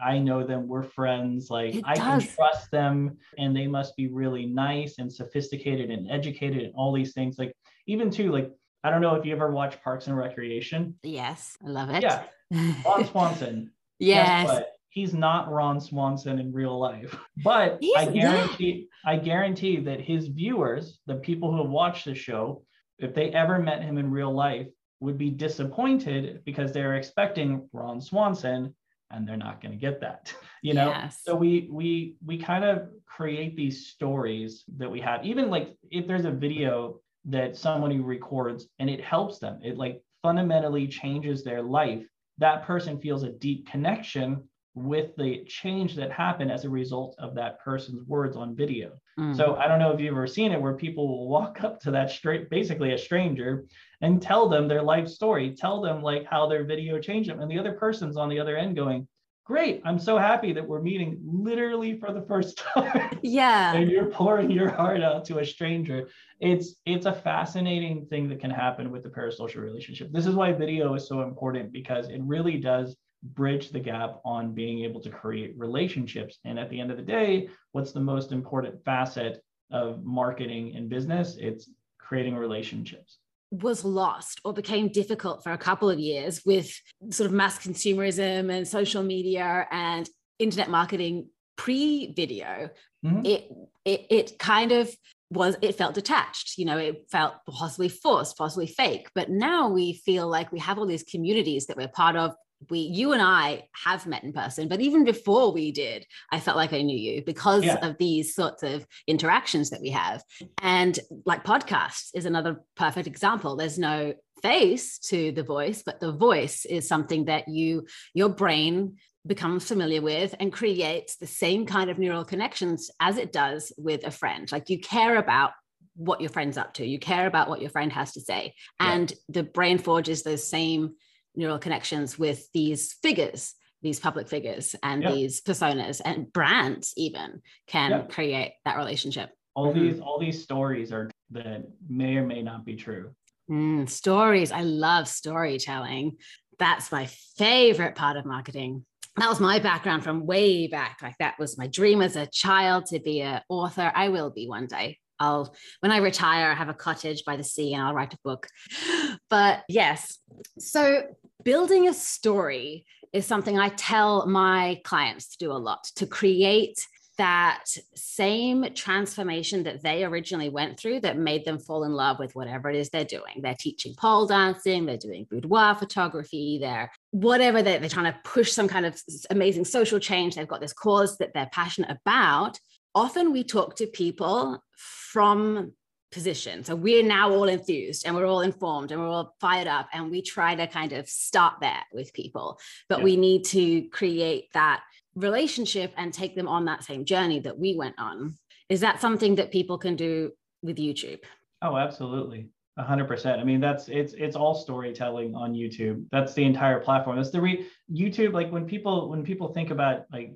I, 0.05 0.13
I 0.13 0.19
know 0.19 0.47
them, 0.47 0.69
we're 0.69 0.83
friends, 0.83 1.49
like 1.49 1.77
it 1.77 1.85
I 1.87 1.95
does. 1.95 2.27
can 2.27 2.35
trust 2.35 2.71
them, 2.71 3.17
and 3.39 3.57
they 3.57 3.69
must 3.69 3.97
be 3.97 4.09
really 4.09 4.45
nice 4.45 4.99
and 4.99 5.11
sophisticated 5.11 5.91
and 5.91 6.11
educated 6.11 6.65
and 6.65 6.75
all 6.75 6.93
these 6.93 7.15
things. 7.15 7.39
Like 7.39 7.57
even 7.87 8.11
too 8.11 8.31
like 8.31 8.51
I 8.85 8.91
don't 8.91 9.01
know 9.01 9.15
if 9.15 9.25
you 9.25 9.33
ever 9.33 9.51
watch 9.51 9.83
Parks 9.83 10.09
and 10.09 10.17
Recreation. 10.17 10.99
Yes, 11.03 11.57
I 11.65 11.71
love 11.71 11.89
it. 11.89 12.03
Yeah. 12.03 12.25
Ron 12.51 13.05
Swanson. 13.07 13.71
yes. 13.99 14.63
He's 14.89 15.15
not 15.15 15.51
Ron 15.53 15.81
Swanson 15.81 16.39
in 16.41 16.53
real 16.53 16.79
life. 16.79 17.17
But 17.45 17.79
He's, 17.81 17.97
I 17.97 18.07
guarantee 18.07 18.89
yeah. 19.05 19.13
I 19.13 19.17
guarantee 19.17 19.81
that 19.81 20.01
his 20.01 20.27
viewers, 20.29 20.99
the 21.07 21.15
people 21.17 21.51
who 21.51 21.59
have 21.59 21.71
watched 21.71 22.05
the 22.05 22.15
show, 22.15 22.65
if 22.99 23.15
they 23.15 23.31
ever 23.31 23.59
met 23.59 23.83
him 23.83 23.99
in 23.99 24.11
real 24.11 24.33
life, 24.33 24.67
would 25.01 25.17
be 25.17 25.31
disappointed 25.31 26.43
because 26.45 26.73
they're 26.73 26.97
expecting 26.97 27.69
Ron 27.73 28.01
Swanson 28.01 28.75
and 29.11 29.27
they're 29.27 29.37
not 29.37 29.61
going 29.61 29.73
to 29.73 29.79
get 29.79 30.01
that 30.01 30.33
you 30.63 30.75
know 30.75 30.89
yes. 30.89 31.21
so 31.25 31.35
we 31.35 31.69
we 31.71 32.15
we 32.25 32.39
kind 32.39 32.65
of 32.65 32.89
create 33.07 33.57
these 33.57 33.89
stories 33.89 34.65
that 34.77 34.91
we 34.91 35.01
have 35.01 35.25
even 35.25 35.51
like 35.51 35.75
if 35.91 36.07
there's 36.07 36.25
a 36.25 36.31
video 36.31 37.01
that 37.25 37.57
somebody 37.57 37.99
records 37.99 38.69
and 38.79 38.89
it 38.89 39.03
helps 39.03 39.39
them 39.39 39.59
it 39.63 39.77
like 39.77 40.03
fundamentally 40.23 40.87
changes 40.87 41.43
their 41.43 41.63
life 41.63 42.05
that 42.41 42.65
person 42.67 43.01
feels 43.01 43.23
a 43.23 43.31
deep 43.31 43.69
connection 43.69 44.43
with 44.75 45.15
the 45.17 45.45
change 45.47 45.97
that 45.97 46.13
happened 46.13 46.51
as 46.51 46.65
a 46.65 46.71
result 46.71 47.15
of 47.19 47.35
that 47.35 47.61
person's 47.61 48.07
words 48.07 48.37
on 48.37 48.55
video. 48.55 48.93
Mm. 49.19 49.37
So 49.37 49.57
I 49.57 49.67
don't 49.67 49.79
know 49.79 49.91
if 49.93 50.01
you've 50.01 50.13
ever 50.13 50.27
seen 50.27 50.53
it 50.53 50.61
where 50.61 50.77
people 50.77 51.09
will 51.09 51.29
walk 51.29 51.63
up 51.63 51.81
to 51.81 51.91
that 51.91 52.11
straight, 52.11 52.51
basically 52.51 52.93
a 52.93 52.99
stranger, 52.99 53.67
and 54.01 54.23
tell 54.23 54.49
them 54.49 54.69
their 54.69 54.83
life 54.83 55.09
story, 55.09 55.55
tell 55.55 55.81
them 55.81 56.03
like 56.03 56.25
how 56.25 56.49
their 56.49 56.65
video 56.65 56.99
changed 57.01 57.29
them. 57.29 57.41
And 57.41 57.51
the 57.51 57.59
other 57.59 57.73
person's 57.73 58.17
on 58.17 58.29
the 58.29 58.39
other 58.39 58.57
end 58.57 58.77
going, 58.77 59.07
Great, 59.45 59.83
I'm 59.85 59.99
so 59.99 60.17
happy 60.17 60.53
that 60.53 60.67
we're 60.67 60.81
meeting 60.81 61.19
literally 61.25 61.99
for 61.99 62.13
the 62.13 62.23
first 62.23 62.59
time. 62.75 63.19
Yeah. 63.23 63.75
and 63.75 63.91
you're 63.91 64.07
pouring 64.07 64.51
your 64.51 64.71
heart 64.71 65.03
out 65.03 65.25
to 65.27 65.39
a 65.39 65.45
stranger. 65.45 66.09
It's 66.41 66.77
it's 66.87 67.07
a 67.07 67.13
fascinating 67.13 68.07
thing 68.07 68.29
that 68.29 68.41
can 68.41 68.51
happen 68.51 68.91
with 68.91 69.03
the 69.03 69.09
parasocial 69.09 69.63
relationship. 69.63 70.13
This 70.13 70.27
is 70.27 70.35
why 70.35 70.53
video 70.53 70.95
is 70.95 71.09
so 71.09 71.23
important 71.23 71.73
because 71.73 72.09
it 72.09 72.21
really 72.23 72.59
does 72.59 72.97
bridge 73.23 73.71
the 73.71 73.81
gap 73.81 74.21
on 74.25 74.55
being 74.55 74.85
able 74.85 75.01
to 75.01 75.11
create 75.11 75.55
relationships. 75.57 76.39
And 76.45 76.59
at 76.59 76.71
the 76.71 76.81
end 76.81 76.91
of 76.91 76.97
the 76.97 77.03
day, 77.03 77.49
what's 77.73 77.93
the 77.93 78.01
most 78.01 78.33
important 78.33 78.83
facet 78.85 79.43
of 79.71 80.05
marketing 80.05 80.75
and 80.77 80.89
business? 80.89 81.37
It's 81.39 81.71
creating 81.99 82.37
relationships. 82.37 83.19
Was 83.51 83.85
lost 83.85 84.41
or 84.45 84.53
became 84.53 84.89
difficult 84.89 85.43
for 85.43 85.53
a 85.53 85.59
couple 85.59 85.91
of 85.91 85.99
years 85.99 86.43
with 86.45 86.73
sort 87.11 87.27
of 87.27 87.33
mass 87.33 87.59
consumerism 87.59 88.51
and 88.51 88.67
social 88.67 89.03
media 89.03 89.67
and 89.71 90.09
internet 90.39 90.71
marketing 90.71 91.29
pre-video 91.57 92.71
mm-hmm. 93.05 93.27
it, 93.27 93.51
it 93.85 94.07
it 94.09 94.39
kind 94.39 94.73
of 94.73 94.89
was 95.31 95.57
it 95.63 95.75
felt 95.75 95.95
detached 95.95 96.59
you 96.59 96.65
know 96.65 96.79
it 96.79 97.05
felt 97.11 97.35
possibly 97.49 97.89
forced 97.89 98.39
possibly 98.39 98.67
fake 98.67 99.09
but 99.15 99.29
now 99.29 99.69
we 99.69 99.93
feel 99.93 100.29
like 100.29 100.51
we 100.53 100.59
have 100.59 100.79
all 100.79 100.87
these 100.87 101.03
communities 101.03 101.67
that 101.67 101.77
we're 101.77 101.89
part 101.89 102.17
of 102.17 102.35
we 102.69 102.81
you 102.81 103.13
and 103.13 103.23
i 103.23 103.63
have 103.73 104.07
met 104.07 104.23
in 104.23 104.33
person 104.33 104.69
but 104.69 104.81
even 104.81 105.05
before 105.05 105.53
we 105.53 105.73
did 105.73 106.05
i 106.31 106.39
felt 106.39 106.57
like 106.57 106.73
i 106.73 106.83
knew 106.83 106.97
you 106.97 107.23
because 107.25 107.65
yeah. 107.65 107.79
of 107.87 107.97
these 107.99 108.35
sorts 108.35 108.63
of 108.63 108.87
interactions 109.07 109.71
that 109.71 109.81
we 109.81 109.91
have 109.91 110.23
and 110.63 110.99
like 111.25 111.45
podcasts 111.45 112.11
is 112.15 112.27
another 112.27 112.61
perfect 112.77 113.07
example 113.07 113.57
there's 113.57 113.79
no 113.79 114.13
face 114.43 114.99
to 114.99 115.33
the 115.33 115.43
voice 115.43 115.83
but 115.83 116.01
the 116.01 116.13
voice 116.13 116.65
is 116.65 116.89
something 116.89 117.27
that 117.27 117.49
you 117.49 117.87
your 118.15 118.29
brain 118.29 118.97
becomes 119.27 119.69
familiar 119.69 120.01
with 120.01 120.35
and 120.41 120.53
creates 120.53 121.17
the 121.17 121.27
same 121.27 121.67
kind 121.67 121.91
of 121.91 121.99
neural 121.99 122.25
connections 122.25 122.91
as 123.01 123.19
it 123.19 123.33
does 123.33 123.73
with 123.77 124.07
a 124.07 124.11
friend. 124.11 124.51
Like 124.51 124.71
you 124.71 124.81
care 124.81 125.17
about 125.17 125.53
what 125.95 126.21
your 126.21 126.31
friend's 126.31 126.57
up 126.57 126.75
to, 126.75 126.87
you 126.87 126.99
care 126.99 127.27
about 127.27 127.49
what 127.49 127.61
your 127.61 127.71
friend 127.71 127.93
has 127.93 128.13
to 128.13 128.21
say. 128.21 128.55
And 128.79 129.11
yeah. 129.11 129.17
the 129.29 129.43
brain 129.43 129.79
forges 129.79 130.23
those 130.23 130.49
same 130.49 130.95
neural 131.35 131.59
connections 131.59 132.19
with 132.19 132.47
these 132.53 132.93
figures 133.03 133.55
these 133.83 133.99
public 133.99 134.29
figures 134.29 134.77
and 134.83 135.03
yeah. 135.03 135.11
these 135.11 135.41
personas 135.41 136.03
and 136.05 136.31
brands 136.35 136.93
even 136.99 137.41
can 137.67 137.91
yeah. 137.91 138.03
create 138.03 138.53
that 138.65 138.77
relationship 138.77 139.31
all 139.55 139.73
mm-hmm. 139.73 139.81
these 139.81 140.01
all 140.01 140.19
these 140.19 140.43
stories 140.43 140.93
are 140.93 141.11
that 141.31 141.65
may 141.89 142.17
or 142.17 142.27
may 142.27 142.43
not 142.43 142.65
be 142.65 142.77
true 142.77 143.15
mm, 143.51 143.89
stories 143.89 144.53
i 144.53 144.63
love 144.63 145.09
storytelling 145.09 146.17
that's 146.59 146.93
my 146.93 147.07
favorite 147.37 147.95
part 147.95 148.17
of 148.17 148.27
marketing 148.27 148.85
that 149.17 149.29
was 149.29 149.41
my 149.41 149.59
background 149.59 150.05
from 150.05 150.25
way 150.25 150.67
back. 150.67 150.99
Like 151.03 151.17
that 151.19 151.39
was 151.39 151.59
my 151.59 151.67
dream 151.67 152.01
as 152.01 152.17
a 152.17 152.27
child 152.27 152.87
to 152.87 153.01
be 153.01 153.21
an 153.21 153.43
author. 153.49 153.91
I 153.95 154.09
will 154.09 154.31
be 154.31 154.49
one 154.49 154.67
day. 154.67 154.99
I'll 155.21 155.55
when 155.81 155.93
I 155.93 155.99
retire, 155.99 156.51
I 156.51 156.55
have 156.55 156.69
a 156.69 156.75
cottage 156.75 157.25
by 157.25 157.37
the 157.37 157.45
sea 157.45 157.75
and 157.75 157.83
I'll 157.83 157.95
write 157.95 158.15
a 158.15 158.19
book. 158.25 158.49
But 159.29 159.63
yes, 159.69 160.19
so 160.59 161.03
building 161.45 161.89
a 161.89 161.95
story 161.95 162.87
is 163.13 163.27
something 163.27 163.59
I 163.59 163.69
tell 163.69 164.27
my 164.27 164.81
clients 164.85 165.29
to 165.37 165.39
do 165.39 165.53
a 165.53 165.55
lot 165.55 165.85
to 165.97 166.07
create 166.07 166.81
that 167.21 167.65
same 167.95 168.73
transformation 168.73 169.65
that 169.65 169.83
they 169.83 170.05
originally 170.05 170.49
went 170.49 170.81
through 170.81 171.01
that 171.01 171.19
made 171.19 171.45
them 171.45 171.59
fall 171.59 171.85
in 171.85 171.93
love 171.93 172.19
with 172.19 172.35
whatever 172.35 172.71
it 172.71 172.77
is 172.77 172.89
they're 172.89 173.05
doing. 173.05 173.43
They're 173.43 173.55
teaching 173.61 173.95
pole 173.95 174.27
dancing, 174.27 174.87
they're 174.87 174.97
doing 174.97 175.27
boudoir 175.31 175.75
photography, 175.75 176.57
they're 176.59 176.91
whatever 177.11 177.63
they're, 177.63 177.79
they're 177.79 177.91
trying 177.91 178.11
to 178.11 178.19
push 178.25 178.53
some 178.53 178.69
kind 178.69 178.87
of 178.87 178.99
amazing 179.29 179.67
social 179.67 179.99
change. 179.99 180.35
They've 180.35 180.49
got 180.49 180.63
this 180.63 180.73
cause 180.73 181.19
that 181.19 181.35
they're 181.35 181.51
passionate 181.53 181.91
about. 181.91 182.59
Often 182.95 183.33
we 183.33 183.45
talk 183.45 183.77
to 183.77 183.87
people 183.87 184.63
from 184.77 185.73
position. 186.11 186.65
So 186.65 186.75
we're 186.75 187.05
now 187.05 187.31
all 187.31 187.49
enthused 187.49 188.07
and 188.07 188.15
we're 188.15 188.27
all 188.27 188.41
informed 188.41 188.91
and 188.91 189.01
we're 189.01 189.09
all 189.09 189.37
fired 189.41 189.69
up 189.69 189.89
and 189.93 190.11
we 190.11 190.23
try 190.23 190.55
to 190.55 190.67
kind 190.67 190.93
of 190.93 191.09
start 191.09 191.55
there 191.61 191.83
with 191.93 192.13
people. 192.13 192.59
But 192.89 192.99
yeah. 192.99 193.05
we 193.05 193.17
need 193.17 193.45
to 193.47 193.89
create 193.91 194.53
that 194.55 194.83
relationship 195.15 195.93
and 195.97 196.13
take 196.13 196.35
them 196.35 196.49
on 196.49 196.65
that 196.65 196.85
same 196.85 197.05
journey 197.05 197.41
that 197.41 197.59
we 197.59 197.77
went 197.77 197.95
on. 197.99 198.37
Is 198.69 198.81
that 198.81 199.01
something 199.01 199.37
that 199.37 199.51
people 199.51 199.79
can 199.79 199.97
do 199.97 200.33
with 200.63 200.77
YouTube? 200.77 201.21
Oh, 201.63 201.77
absolutely. 201.77 202.49
100%. 202.79 203.39
I 203.39 203.45
mean, 203.45 203.61
that's 203.61 203.89
it's 203.89 204.15
it's 204.15 204.37
all 204.37 204.55
storytelling 204.55 205.35
on 205.35 205.53
YouTube. 205.53 206.05
That's 206.11 206.33
the 206.35 206.45
entire 206.45 206.81
platform. 206.81 207.17
That's 207.17 207.31
the 207.31 207.41
re 207.41 207.67
YouTube 207.93 208.33
like 208.33 208.51
when 208.51 208.67
people 208.67 209.11
when 209.11 209.23
people 209.23 209.53
think 209.53 209.71
about 209.71 210.05
like 210.11 210.33